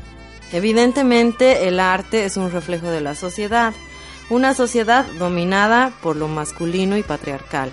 [0.53, 3.75] Evidentemente el arte es un reflejo de la sociedad,
[4.31, 7.71] una sociedad dominada por lo masculino y patriarcal,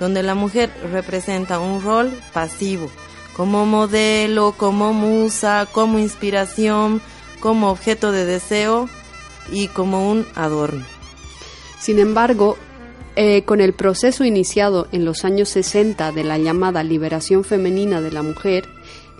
[0.00, 2.90] donde la mujer representa un rol pasivo,
[3.36, 7.00] como modelo, como musa, como inspiración,
[7.40, 8.88] como objeto de deseo
[9.50, 10.93] y como un adorno.
[11.84, 12.56] Sin embargo,
[13.14, 18.10] eh, con el proceso iniciado en los años 60 de la llamada liberación femenina de
[18.10, 18.64] la mujer,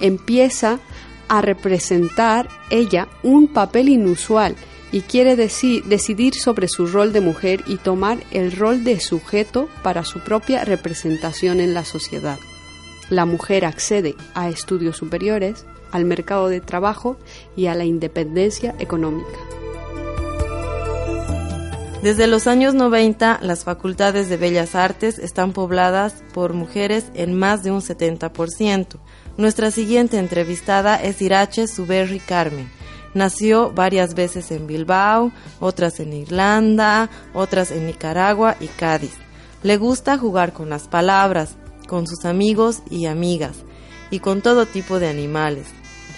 [0.01, 0.81] empieza
[1.29, 4.57] a representar ella un papel inusual
[4.93, 10.03] y quiere decidir sobre su rol de mujer y tomar el rol de sujeto para
[10.03, 12.39] su propia representación en la sociedad.
[13.11, 17.19] La mujer accede a estudios superiores, al mercado de trabajo
[17.57, 19.39] y a la independencia económica.
[22.05, 27.63] Desde los años 90, las facultades de Bellas Artes están pobladas por mujeres en más
[27.63, 28.99] de un 70%.
[29.39, 32.71] Nuestra siguiente entrevistada es Irache Suberri Carmen.
[33.15, 39.15] Nació varias veces en Bilbao, otras en Irlanda, otras en Nicaragua y Cádiz.
[39.63, 41.57] Le gusta jugar con las palabras,
[41.89, 43.57] con sus amigos y amigas,
[44.11, 45.69] y con todo tipo de animales.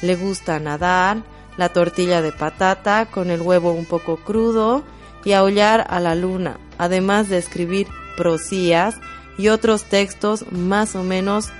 [0.03, 1.23] Le gusta nadar,
[1.57, 4.83] la tortilla de patata con el huevo un poco crudo,
[5.27, 8.95] y aullar a la luna, además de escribir prosías
[9.37, 11.51] y otros textos más o menos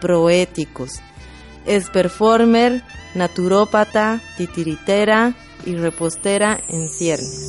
[0.00, 1.00] proéticos.
[1.64, 2.82] Es performer,
[3.14, 7.48] naturópata, titiritera y repostera en ciernes.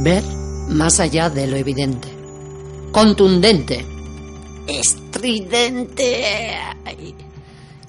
[0.00, 0.37] Ver
[0.68, 2.08] más allá de lo evidente.
[2.92, 3.84] Contundente.
[4.66, 6.24] Estridente.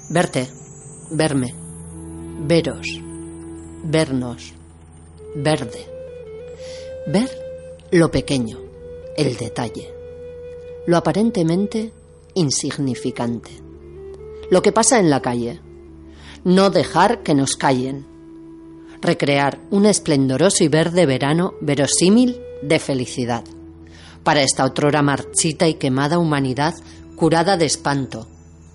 [0.09, 0.47] Verte,
[1.11, 1.53] verme,
[2.47, 2.87] veros,
[3.83, 4.53] vernos,
[5.35, 5.85] verde.
[7.07, 7.29] Ver
[7.91, 8.57] lo pequeño,
[9.17, 9.93] el detalle,
[10.87, 11.93] lo aparentemente
[12.33, 13.51] insignificante,
[14.49, 15.61] lo que pasa en la calle.
[16.43, 18.07] No dejar que nos callen.
[19.01, 23.43] Recrear un esplendoroso y verde verano verosímil de felicidad.
[24.23, 26.73] Para esta otrora marchita y quemada humanidad
[27.15, 28.27] curada de espanto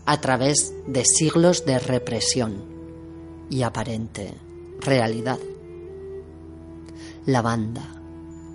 [0.07, 2.65] a través de siglos de represión
[3.51, 4.35] y aparente
[4.81, 5.39] realidad.
[7.27, 7.87] Lavanda,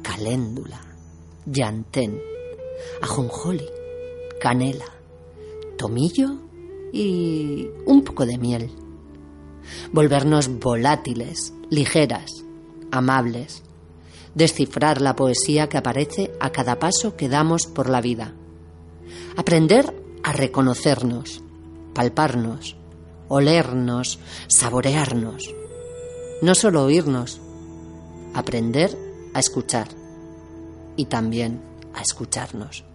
[0.04, 0.80] caléndula,
[1.46, 2.20] llantén,
[3.02, 3.66] ajonjoli,
[4.40, 4.86] canela,
[5.78, 6.36] tomillo
[6.94, 8.70] y un poco de miel.
[9.92, 12.44] Volvernos volátiles, ligeras,
[12.92, 13.64] amables,
[14.36, 18.34] descifrar la poesía que aparece a cada paso que damos por la vida.
[19.38, 21.42] Aprender a reconocernos,
[21.94, 22.76] palparnos,
[23.28, 25.54] olernos, saborearnos.
[26.42, 27.40] No solo oírnos,
[28.34, 28.98] aprender
[29.34, 29.88] a escuchar
[30.96, 31.62] y también
[31.94, 32.89] a escucharnos.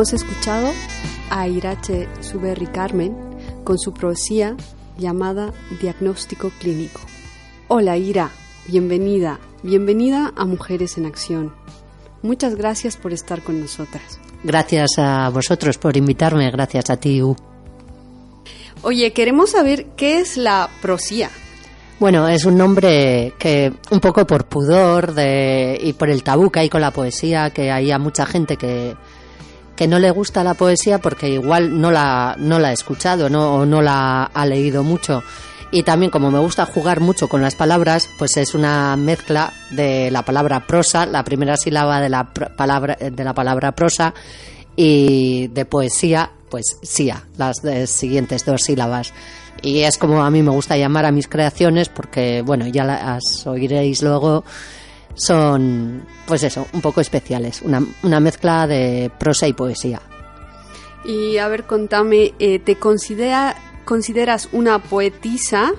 [0.00, 0.72] Hemos escuchado
[1.28, 3.14] a Irache Suberri Carmen
[3.64, 4.56] con su poesía
[4.96, 7.02] llamada diagnóstico clínico.
[7.68, 8.30] Hola Ira,
[8.66, 11.52] bienvenida, bienvenida a Mujeres en Acción.
[12.22, 14.18] Muchas gracias por estar con nosotras.
[14.42, 17.36] Gracias a vosotros por invitarme, gracias a ti, U.
[18.80, 21.28] Oye, queremos saber qué es la prosía.
[21.98, 26.60] Bueno, es un nombre que un poco por pudor de, y por el tabú que
[26.60, 28.96] hay con la poesía, que hay a mucha gente que,
[29.80, 33.54] que no le gusta la poesía porque igual no la, no la ha escuchado ¿no?
[33.54, 35.22] o no la ha leído mucho.
[35.70, 40.10] Y también como me gusta jugar mucho con las palabras, pues es una mezcla de
[40.10, 44.12] la palabra prosa, la primera sílaba de la palabra, de la palabra prosa
[44.76, 49.14] y de poesía, pues sia, las siguientes dos sílabas
[49.62, 53.46] y es como a mí me gusta llamar a mis creaciones porque, bueno, ya las
[53.46, 54.44] oiréis luego,
[55.20, 60.00] son, pues eso, un poco especiales, una, una mezcla de prosa y poesía.
[61.04, 63.54] Y a ver, contame, eh, ¿te considera,
[63.84, 65.72] consideras una poetisa?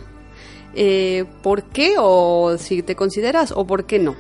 [0.76, 1.96] Eh, ¿Por qué?
[1.98, 4.16] O si te consideras o por qué no.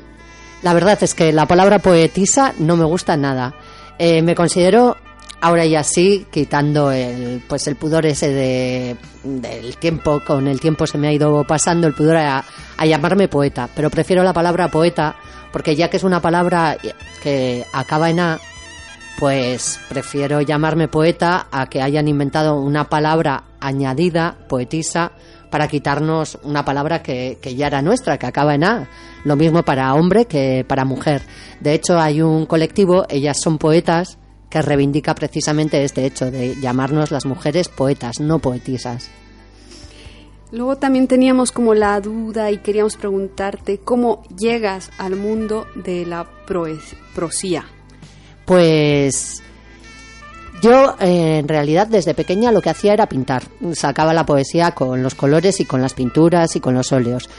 [0.63, 3.53] La verdad es que la palabra poetisa no me gusta nada.
[3.99, 4.97] Eh, me considero
[5.41, 10.87] ahora ya sí, quitando el, pues el pudor ese de, del tiempo, con el tiempo
[10.87, 12.45] se me ha ido pasando el pudor a,
[12.85, 15.15] llamarme poeta, pero prefiero la palabra poeta
[15.51, 16.77] porque ya que es una palabra
[17.21, 18.39] que acaba en A,
[19.19, 25.11] pues prefiero llamarme poeta a que hayan inventado una palabra añadida, poetisa,
[25.49, 28.89] para quitarnos una palabra que, que, ya era nuestra, que acaba en A.
[29.25, 31.21] Lo mismo para hombre que para mujer.
[31.59, 34.17] De hecho, hay un colectivo, ellas son poetas,
[34.51, 39.09] que reivindica precisamente este hecho de llamarnos las mujeres poetas, no poetisas.
[40.51, 46.27] Luego también teníamos como la duda y queríamos preguntarte cómo llegas al mundo de la
[47.13, 47.65] prosía.
[48.45, 49.41] Pues
[50.61, 53.43] yo eh, en realidad desde pequeña lo que hacía era pintar.
[53.71, 57.29] Sacaba la poesía con los colores y con las pinturas y con los óleos.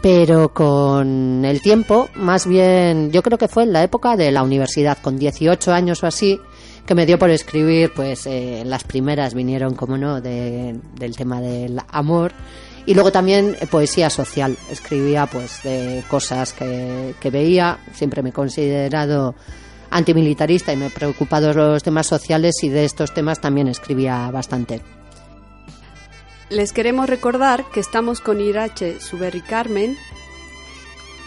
[0.00, 4.42] Pero con el tiempo, más bien, yo creo que fue en la época de la
[4.42, 6.40] universidad, con 18 años o así,
[6.86, 11.80] que me dio por escribir, pues eh, las primeras vinieron, como no, del tema del
[11.88, 12.32] amor.
[12.84, 14.56] Y luego también eh, poesía social.
[14.70, 17.78] Escribía pues de cosas que, que veía.
[17.92, 19.36] Siempre me he considerado
[19.90, 24.80] antimilitarista y me he preocupado los temas sociales y de estos temas también escribía bastante.
[26.48, 29.96] Les queremos recordar que estamos con Irache Suberri Carmen,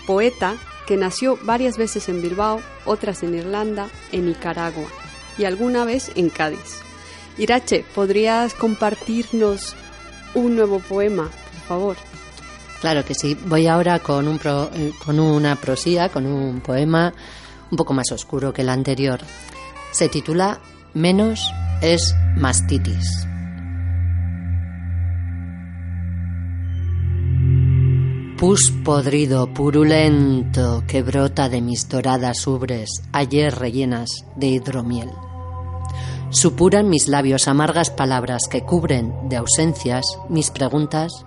[0.05, 0.55] poeta
[0.87, 4.87] que nació varias veces en Bilbao, otras en Irlanda, en Nicaragua
[5.37, 6.81] y alguna vez en Cádiz.
[7.37, 9.75] Irache, ¿podrías compartirnos
[10.33, 11.97] un nuevo poema, por favor?
[12.81, 13.37] Claro que sí.
[13.45, 17.13] Voy ahora con, un eh, con una prosía, con un poema
[17.71, 19.19] un poco más oscuro que el anterior.
[19.91, 20.59] Se titula
[20.93, 23.27] Menos es mastitis.
[28.37, 35.09] Pus podrido, purulento, que brota de mis doradas ubres, ayer rellenas de hidromiel.
[36.31, 41.25] Supuran mis labios amargas palabras que cubren de ausencias mis preguntas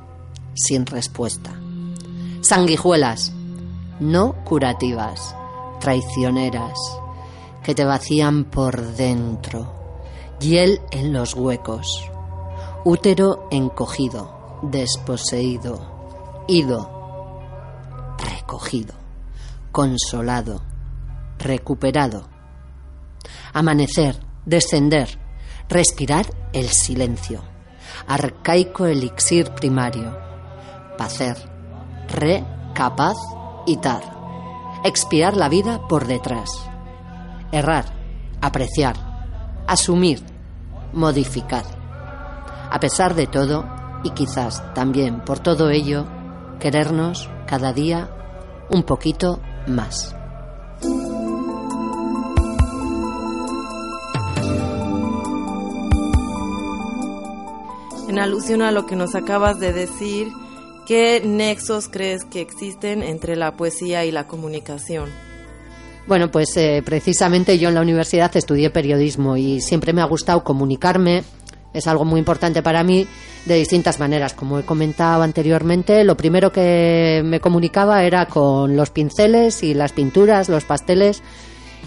[0.53, 1.59] sin respuesta.
[2.43, 3.33] Sanguijuelas,
[4.01, 5.35] no curativas,
[5.81, 6.79] traicioneras,
[7.63, 9.73] que te vacían por dentro,
[10.41, 11.87] hiel en los huecos,
[12.85, 15.81] útero encogido, desposeído,
[16.49, 16.98] ido,
[18.19, 18.95] recogido,
[19.73, 20.63] consolado,
[21.39, 22.29] recuperado.
[23.53, 25.19] Amanecer, descender,
[25.69, 27.43] respirar el silencio,
[28.07, 30.19] arcaico elixir primario,
[30.97, 31.37] pacer,
[32.09, 32.45] re,
[32.75, 33.17] capaz
[33.67, 34.03] y tar,
[34.85, 36.51] expiar la vida por detrás,
[37.53, 37.85] errar,
[38.41, 38.97] apreciar,
[39.67, 40.23] asumir,
[40.93, 41.65] modificar.
[42.71, 43.65] A pesar de todo,
[44.05, 46.07] y quizás también por todo ello,
[46.59, 48.11] querernos cada día
[48.71, 50.15] un poquito más.
[58.09, 60.29] En alusión a lo que nos acabas de decir,
[60.87, 65.11] ¿qué nexos crees que existen entre la poesía y la comunicación?
[66.07, 70.43] Bueno, pues eh, precisamente yo en la universidad estudié periodismo y siempre me ha gustado
[70.43, 71.23] comunicarme.
[71.79, 73.07] Es algo muy importante para mí
[73.45, 74.35] de distintas maneras.
[74.35, 79.93] Como he comentado anteriormente, lo primero que me comunicaba era con los pinceles y las
[79.93, 81.23] pinturas, los pasteles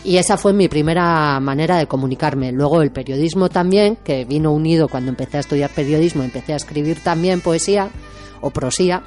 [0.03, 2.51] y esa fue mi primera manera de comunicarme.
[2.51, 7.03] Luego el periodismo también, que vino unido cuando empecé a estudiar periodismo, empecé a escribir
[7.03, 7.89] también poesía
[8.41, 9.03] o prosía.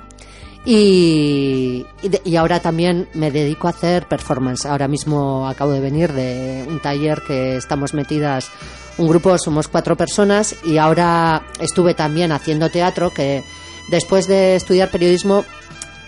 [0.66, 1.84] Y,
[2.24, 4.64] y, ahora también me dedico a hacer performance.
[4.64, 8.50] Ahora mismo acabo de venir de un taller que estamos metidas,
[8.96, 13.44] un grupo, somos cuatro personas, y ahora estuve también haciendo teatro, que
[13.90, 15.44] después de estudiar periodismo,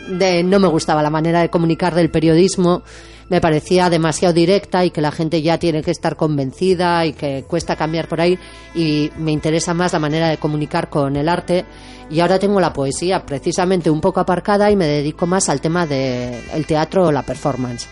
[0.09, 2.83] de, no me gustaba la manera de comunicar del periodismo,
[3.29, 7.45] me parecía demasiado directa y que la gente ya tiene que estar convencida y que
[7.47, 8.39] cuesta cambiar por ahí
[8.75, 11.65] y me interesa más la manera de comunicar con el arte
[12.09, 15.87] y ahora tengo la poesía precisamente un poco aparcada y me dedico más al tema
[15.87, 17.89] del teatro o la performance.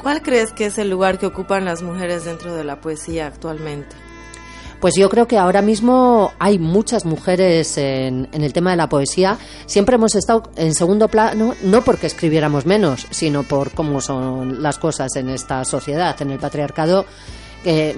[0.00, 4.07] ¿Cuál crees que es el lugar que ocupan las mujeres dentro de la poesía actualmente?
[4.80, 9.36] Pues yo creo que ahora mismo hay muchas mujeres en, el tema de la poesía.
[9.66, 14.78] Siempre hemos estado en segundo plano, no porque escribiéramos menos, sino por cómo son las
[14.78, 17.06] cosas en esta sociedad, en el patriarcado.
[17.64, 17.94] que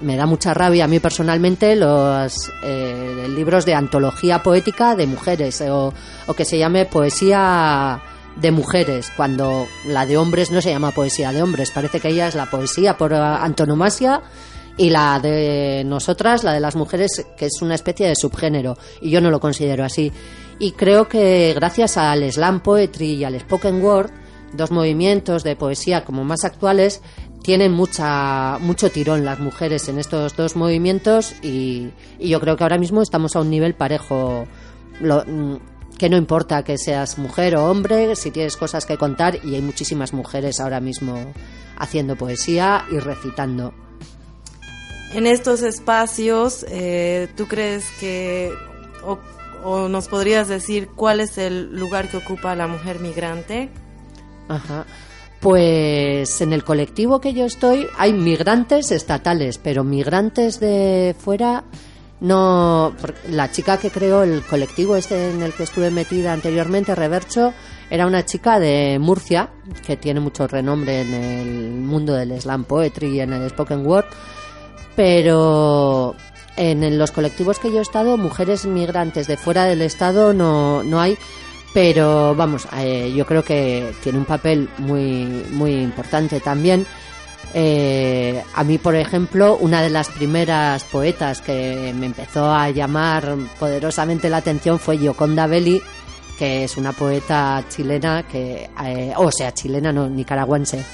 [0.00, 5.60] me, da mucha rabia a mí personalmente los eh, libros de antología poética de mujeres
[5.60, 5.92] o,
[6.26, 8.00] o que se llame poesía
[8.40, 12.28] de mujeres, cuando la de hombres no se llama poesía de hombres, parece que ella
[12.28, 14.22] es la poesía por antonomasia
[14.76, 19.10] y la de nosotras, la de las mujeres, que es una especie de subgénero, y
[19.10, 20.12] yo no lo considero así.
[20.58, 24.10] Y creo que gracias al slam poetry y al spoken word,
[24.54, 27.02] dos movimientos de poesía como más actuales,
[27.42, 32.78] tienen mucha, mucho tirón las mujeres en estos dos movimientos y, yo creo que ahora
[32.78, 34.46] mismo estamos a un nivel parejo.
[35.00, 35.56] Mm,
[35.98, 39.62] que no importa que seas mujer o hombre, si tienes cosas que contar y hay
[39.62, 41.32] muchísimas mujeres ahora mismo
[41.78, 43.72] haciendo poesía y recitando
[45.14, 48.52] en estos espacios, eh, ¿tú crees que,
[49.64, 53.70] o, nos podrías decir cuál es el lugar que ocupa la mujer migrante?
[54.48, 54.86] Ajá.
[55.40, 61.64] Pues en el colectivo que yo estoy hay migrantes estatales, pero migrantes de fuera
[62.22, 62.94] no.
[63.28, 67.52] La chica que creó el colectivo este en el que estuve metida anteriormente, Revercho,
[67.90, 69.50] era una chica de Murcia
[69.84, 74.06] que tiene mucho renombre en el mundo del slam poetry y en el spoken word
[74.94, 76.14] pero
[76.56, 81.00] en, los colectivos que yo he estado, mujeres migrantes de fuera del Estado no, no
[81.00, 81.16] hay,
[81.72, 86.86] pero vamos, eh, yo creo que tiene un papel muy, muy importante también.
[87.54, 93.36] Eh, a mí, por ejemplo, una de las primeras poetas que me empezó a llamar
[93.58, 95.82] poderosamente la atención fue Gioconda Belli,
[96.38, 100.84] que es una poeta chilena, que, eh, o sea, chilena, no, nicaragüense,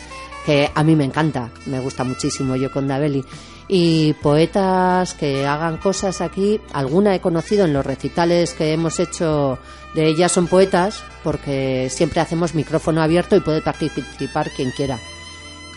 [0.45, 3.25] que a mí me encanta, me gusta muchísimo Gioconda Belli
[3.69, 6.61] y poetas que hagan cosas aquí.
[6.73, 9.59] Alguna he conocido en los recitales que hemos hecho
[9.95, 14.99] de ellas son poetas porque siempre hacemos micrófono abierto y puede participar quien quiera.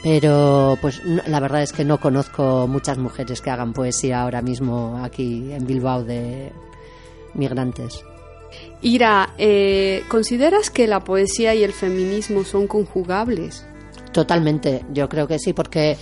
[0.04, 5.00] Pero pues la verdad es que no conozco muchas mujeres que hagan poesía ahora mismo
[5.04, 6.52] aquí en Bilbao de
[7.34, 8.04] migrantes.
[8.82, 13.66] Ira, eh, ¿consideras que la poesía y el feminismo son conjugables?
[14.12, 15.98] Totalmente, yo creo que sí, porque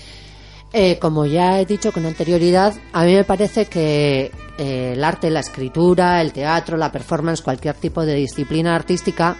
[0.71, 5.29] eh, como ya he dicho con anterioridad, a mí me parece que eh, el arte,
[5.29, 9.35] la escritura, el teatro, la performance, cualquier tipo de disciplina artística,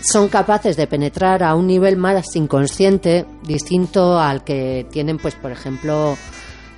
[0.00, 5.50] son capaces de penetrar a un nivel más inconsciente, distinto al que tienen, pues, por
[5.50, 6.18] ejemplo,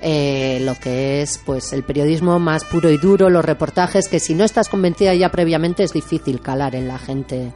[0.01, 4.35] eh, lo que es pues el periodismo más puro y duro, los reportajes, que si
[4.35, 7.51] no estás convencida ya previamente es difícil calar en la gente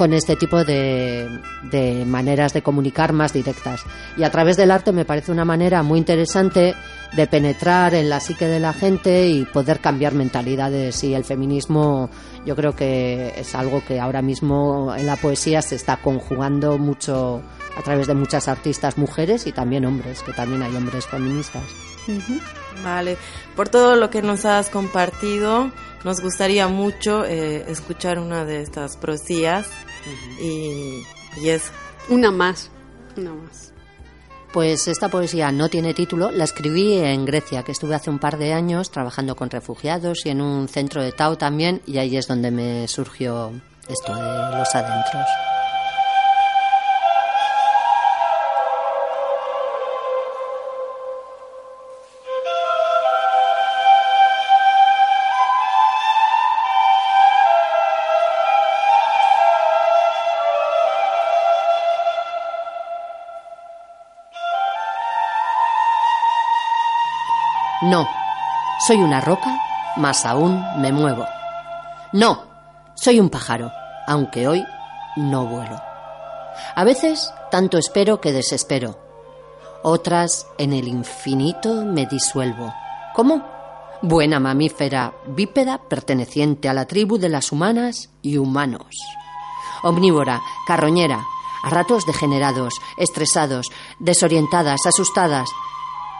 [0.00, 1.28] con este tipo de,
[2.06, 3.82] maneras de comunicar más directas.
[4.16, 6.74] Y a través del arte me parece una manera muy interesante
[7.12, 11.04] de penetrar en la psique de la gente y poder cambiar mentalidades.
[11.04, 12.08] Y el feminismo
[12.46, 17.42] yo creo que es algo que ahora mismo en la poesía se está conjugando mucho
[17.76, 21.64] a través de muchas artistas mujeres y también hombres, que también hay hombres feministas.
[22.82, 23.18] Vale,
[23.54, 25.70] por todo lo que nos has compartido,
[26.04, 29.68] nos gustaría mucho eh, escuchar una de estas prosías
[30.40, 31.02] y,
[31.44, 31.70] es...
[32.08, 32.70] Una más,
[33.16, 33.72] una más.
[34.52, 38.36] Pues esta poesía no tiene título, la escribí en Grecia, que estuve hace un par
[38.36, 42.26] de años trabajando con refugiados y en un centro de Tao también, y ahí es
[42.26, 43.52] donde me surgió
[43.88, 45.49] esto de los adentros.
[67.90, 68.08] No,
[68.86, 69.60] soy una roca,
[69.96, 71.26] más aún me muevo.
[72.12, 72.44] No,
[72.94, 73.72] soy un pájaro,
[74.06, 74.64] aunque hoy
[75.16, 75.82] no vuelo.
[76.76, 78.96] A veces tanto espero que desespero.
[79.82, 82.72] Otras en el infinito me disuelvo.
[83.12, 83.44] ¿Cómo?
[84.02, 88.86] Buena mamífera bípeda perteneciente a la tribu de las humanas y humanos.
[89.82, 91.24] Omnívora, carroñera,
[91.64, 93.66] a ratos degenerados, estresados,
[93.98, 95.48] desorientadas, asustadas,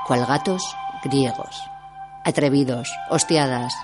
[0.09, 0.65] cual gatos
[1.03, 1.63] griegos,
[2.25, 3.75] atrevidos, hostiadas,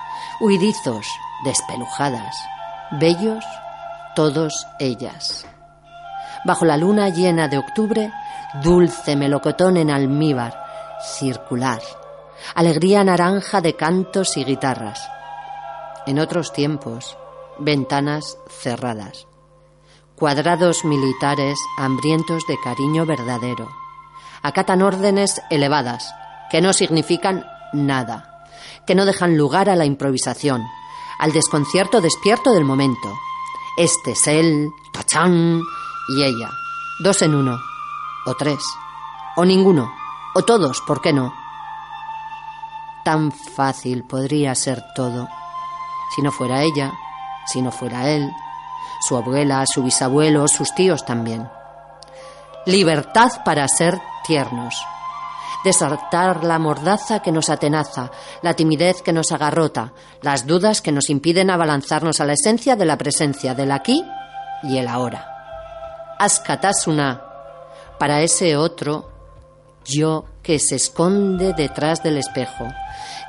[0.40, 1.06] huidizos,
[1.44, 2.36] despelujadas,
[2.92, 3.44] bellos,
[4.14, 5.46] todos ellas.
[6.44, 8.12] Bajo la luna llena de octubre,
[8.62, 10.64] dulce melocotón en almíbar,
[11.18, 11.80] circular,
[12.54, 15.10] alegría naranja de cantos y guitarras.
[16.06, 17.16] En otros tiempos,
[17.58, 19.26] ventanas cerradas,
[20.14, 23.68] cuadrados militares hambrientos de cariño verdadero.
[24.42, 26.14] Acatan órdenes elevadas,
[26.50, 28.46] que no significan nada,
[28.86, 30.62] que no dejan lugar a la improvisación,
[31.18, 33.12] al desconcierto despierto del momento.
[33.76, 35.60] Este es él, tachán,
[36.08, 36.50] y ella.
[37.00, 37.58] Dos en uno,
[38.24, 38.62] o tres,
[39.36, 39.92] o ninguno,
[40.34, 41.34] o todos, ¿por qué no?
[43.04, 45.28] Tan fácil podría ser todo,
[46.14, 46.92] si no fuera ella,
[47.46, 48.30] si no fuera él,
[49.00, 51.48] su abuela, su bisabuelo, sus tíos también.
[52.64, 54.84] Libertad para ser tiernos,
[55.66, 59.92] desartar la mordaza que nos atenaza, la timidez que nos agarrota,
[60.22, 64.04] las dudas que nos impiden abalanzarnos a la esencia de la presencia del aquí
[64.62, 66.14] y el ahora.
[66.20, 67.20] Askatasuna,
[67.98, 69.10] para ese otro
[69.84, 72.68] yo que se esconde detrás del espejo,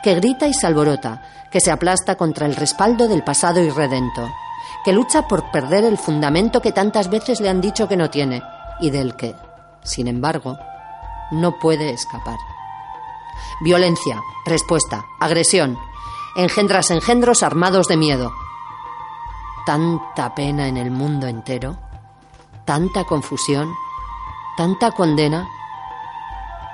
[0.04, 4.30] que grita y se alborota, que se aplasta contra el respaldo del pasado irredento,
[4.86, 8.44] que lucha por perder el fundamento que tantas veces le han dicho que no tiene
[8.80, 9.34] y del que,
[9.84, 10.60] sin embargo,
[11.32, 12.38] no puede escapar.
[13.62, 15.78] Violencia, respuesta, agresión,
[16.36, 18.32] engendras engendros armados de miedo.
[19.66, 21.78] Tanta pena en el mundo entero,
[22.66, 23.74] tanta confusión,
[24.56, 25.48] tanta condena.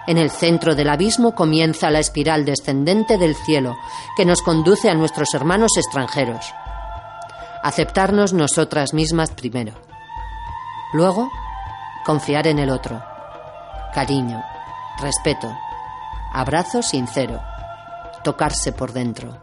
[0.05, 3.77] En el centro del abismo comienza la espiral descendente del cielo
[4.17, 6.53] que nos conduce a nuestros hermanos extranjeros.
[7.63, 9.73] Aceptarnos nosotras mismas primero.
[10.91, 11.31] Luego,
[12.05, 13.12] confiar en el otro.
[13.93, 14.43] Cariño,
[14.99, 15.55] respeto,
[16.33, 17.39] abrazo sincero,
[18.23, 19.37] tocarse por dentro.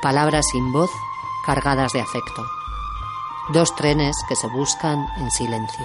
[0.00, 0.90] Palabras sin voz
[1.44, 2.46] cargadas de afecto.
[3.52, 5.84] Dos trenes que se buscan en silencio.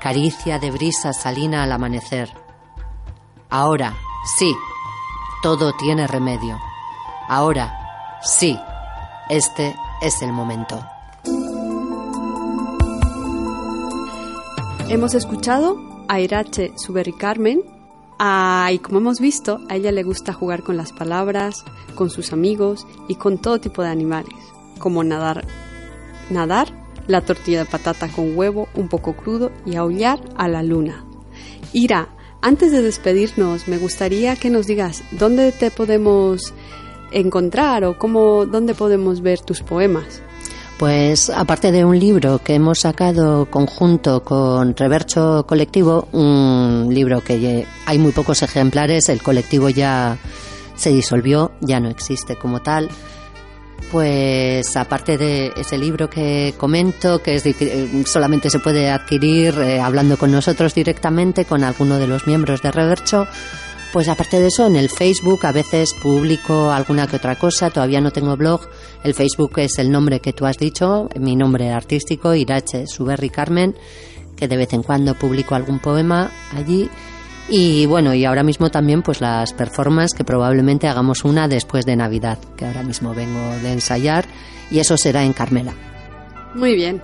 [0.00, 2.36] Caricia de brisa salina al amanecer.
[3.48, 3.94] Ahora,
[4.36, 4.54] sí,
[5.42, 6.60] todo tiene remedio.
[7.28, 8.60] Ahora, sí,
[9.30, 10.84] este es el momento.
[14.90, 17.62] Hemos escuchado a Irache Suberi Carmen.
[18.18, 22.32] Ah, y como hemos visto, a ella le gusta jugar con las palabras, con sus
[22.32, 24.34] amigos y con todo tipo de animales,
[24.78, 25.44] como nadar,
[26.30, 26.68] nadar,
[27.06, 31.04] la tortilla de patata con huevo un poco crudo y aullar a la luna.
[31.72, 32.08] Ira,
[32.40, 36.52] antes de despedirnos, me gustaría que nos digas dónde te podemos
[37.12, 40.22] encontrar o cómo, dónde podemos ver tus poemas.
[40.82, 47.64] Pues aparte de un libro que hemos sacado conjunto con Revercho Colectivo, un libro que
[47.86, 50.18] hay muy pocos ejemplares, el colectivo ya
[50.74, 52.88] se disolvió, ya no existe como tal.
[53.92, 57.44] Pues aparte de ese libro que comento, que es
[58.04, 62.72] solamente se puede adquirir eh, hablando con nosotros directamente, con alguno de los miembros de
[62.72, 63.28] Revercho,
[63.92, 68.00] pues aparte de eso, en el Facebook a veces publico alguna que otra cosa, todavía
[68.00, 68.62] no tengo blog.
[69.04, 73.74] El Facebook es el nombre que tú has dicho, mi nombre artístico, Irache Suberri Carmen,
[74.36, 76.88] que de vez en cuando publico algún poema allí.
[77.48, 81.96] Y bueno, y ahora mismo también pues las performances que probablemente hagamos una después de
[81.96, 84.24] Navidad, que ahora mismo vengo de ensayar,
[84.70, 85.74] y eso será en Carmela.
[86.54, 87.02] Muy bien.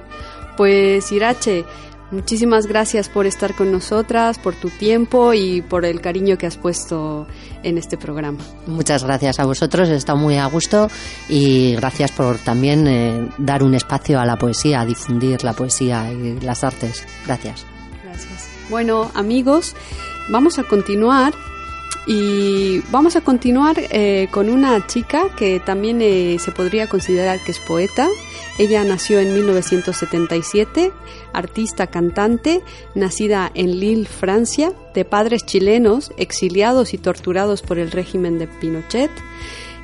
[0.57, 1.65] Pues Irache,
[2.11, 6.57] Muchísimas gracias por estar con nosotras, por tu tiempo y por el cariño que has
[6.57, 7.27] puesto
[7.63, 8.39] en este programa.
[8.67, 10.89] Muchas gracias a vosotros, he estado muy a gusto
[11.29, 16.11] y gracias por también eh, dar un espacio a la poesía, a difundir la poesía
[16.11, 17.05] y las artes.
[17.27, 17.67] Gracias.
[18.03, 18.49] Gracias.
[18.71, 19.77] Bueno, amigos,
[20.31, 21.35] vamos a continuar
[22.07, 27.53] y vamos a continuar eh, con una chica que también eh, se podría considerar que
[27.53, 28.09] es poeta.
[28.59, 30.93] Ella nació en 1977,
[31.33, 32.61] artista cantante,
[32.95, 39.11] nacida en Lille, Francia, de padres chilenos, exiliados y torturados por el régimen de Pinochet.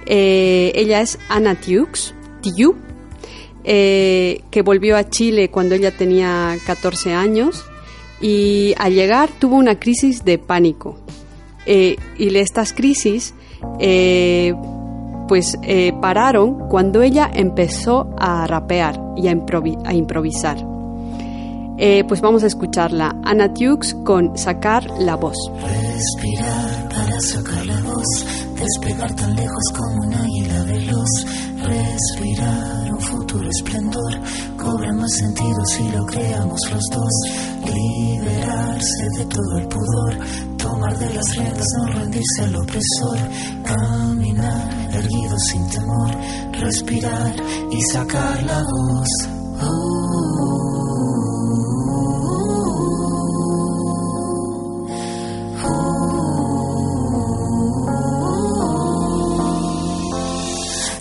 [0.06, 2.76] Eh, ella es Ana Tiux, Tiu,
[3.64, 7.64] que volvió a Chile cuando ella tenía 14 años
[8.20, 10.98] y al llegar tuvo una crisis de pánico
[11.66, 13.34] eh, y estas crisis
[13.80, 14.54] eh,
[15.26, 19.32] pues eh, pararon cuando ella empezó a rapear y a,
[19.92, 20.58] improvisar.
[21.76, 23.16] Eh, pues vamos a escucharla.
[23.24, 25.36] Ana Tux con Sacar la voz.
[25.62, 28.26] Respirar para sacar la voz,
[28.60, 31.26] despegar tan lejos como un águila veloz.
[31.62, 34.20] Respirar un futuro esplendor,
[34.56, 37.12] cobra más sentido si lo creamos los dos.
[37.64, 40.18] Liberarse de todo el pudor,
[40.64, 43.18] tomar de las riendas, no rendirse al opresor.
[43.64, 46.10] Caminar erguido sin temor,
[46.52, 47.34] respirar
[47.70, 49.08] y sacar la voz.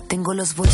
[0.08, 0.73] Tengo los bolsillos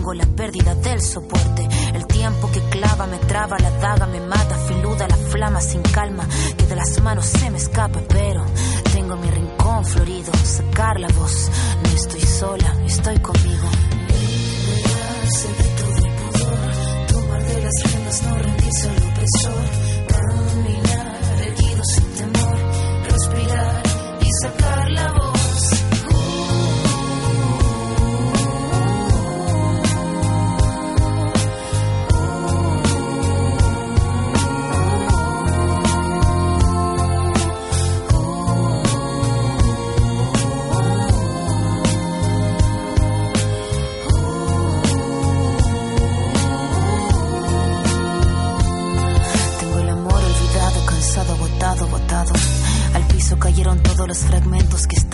[0.00, 4.56] tengo la pérdida del soporte, el tiempo que clava me traba, la daga me mata,
[4.66, 6.26] filuda la flama sin calma,
[6.56, 8.42] que de las manos se me escapa, pero
[8.94, 11.50] tengo mi rincón florido, sacar la voz,
[11.82, 13.68] no estoy sola, estoy conmigo.
[15.58, 19.64] De todo el pudor, tomar de las riendas, no rendirse al opresor,
[20.08, 22.58] caminar erguido sin temor,
[23.06, 23.82] respirar
[24.22, 25.29] y sacar la voz.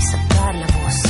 [0.00, 1.09] y sacar la voz.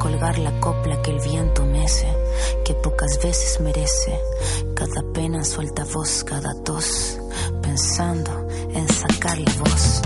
[0.00, 2.08] Colgar la copla que el viento mece,
[2.64, 4.18] que pocas veces merece.
[4.74, 7.20] Cada pena suelta voz, cada tos,
[7.62, 10.02] pensando en sacar la voz.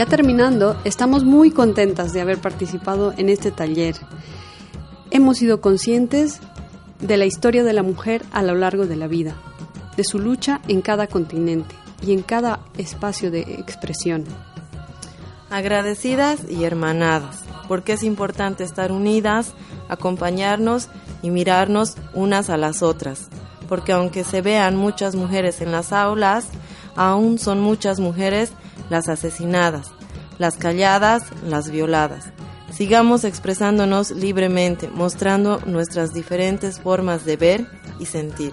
[0.00, 3.96] Ya terminando, estamos muy contentas de haber participado en este taller.
[5.10, 6.40] Hemos sido conscientes
[7.00, 9.34] de la historia de la mujer a lo largo de la vida,
[9.98, 14.24] de su lucha en cada continente y en cada espacio de expresión.
[15.50, 19.52] Agradecidas y hermanadas, porque es importante estar unidas,
[19.90, 20.88] acompañarnos
[21.20, 23.28] y mirarnos unas a las otras,
[23.68, 26.46] porque aunque se vean muchas mujeres en las aulas,
[26.96, 28.54] aún son muchas mujeres
[28.90, 29.92] las asesinadas,
[30.38, 32.26] las calladas, las violadas.
[32.70, 37.66] Sigamos expresándonos libremente, mostrando nuestras diferentes formas de ver
[37.98, 38.52] y sentir.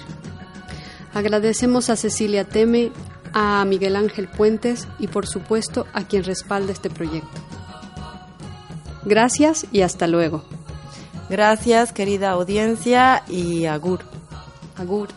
[1.14, 2.92] Agradecemos a Cecilia Teme,
[3.34, 7.42] a Miguel Ángel Puentes y por supuesto a quien respalda este proyecto.
[9.06, 10.44] Gracias y hasta luego.
[11.30, 14.00] Gracias querida audiencia y agur.
[14.76, 15.10] Agur.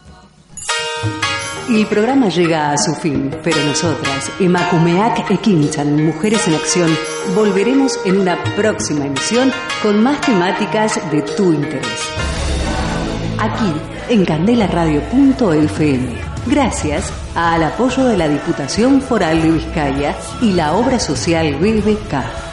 [1.68, 6.90] El programa llega a su fin, pero nosotras, Emakumeak Ekinchan, Mujeres en Acción,
[7.34, 9.52] volveremos en una próxima emisión
[9.82, 12.08] con más temáticas de tu interés.
[13.38, 13.72] Aquí,
[14.08, 16.30] en candelaradio.fm.
[16.46, 22.49] Gracias al apoyo de la Diputación Foral de Vizcaya y la obra social BBK.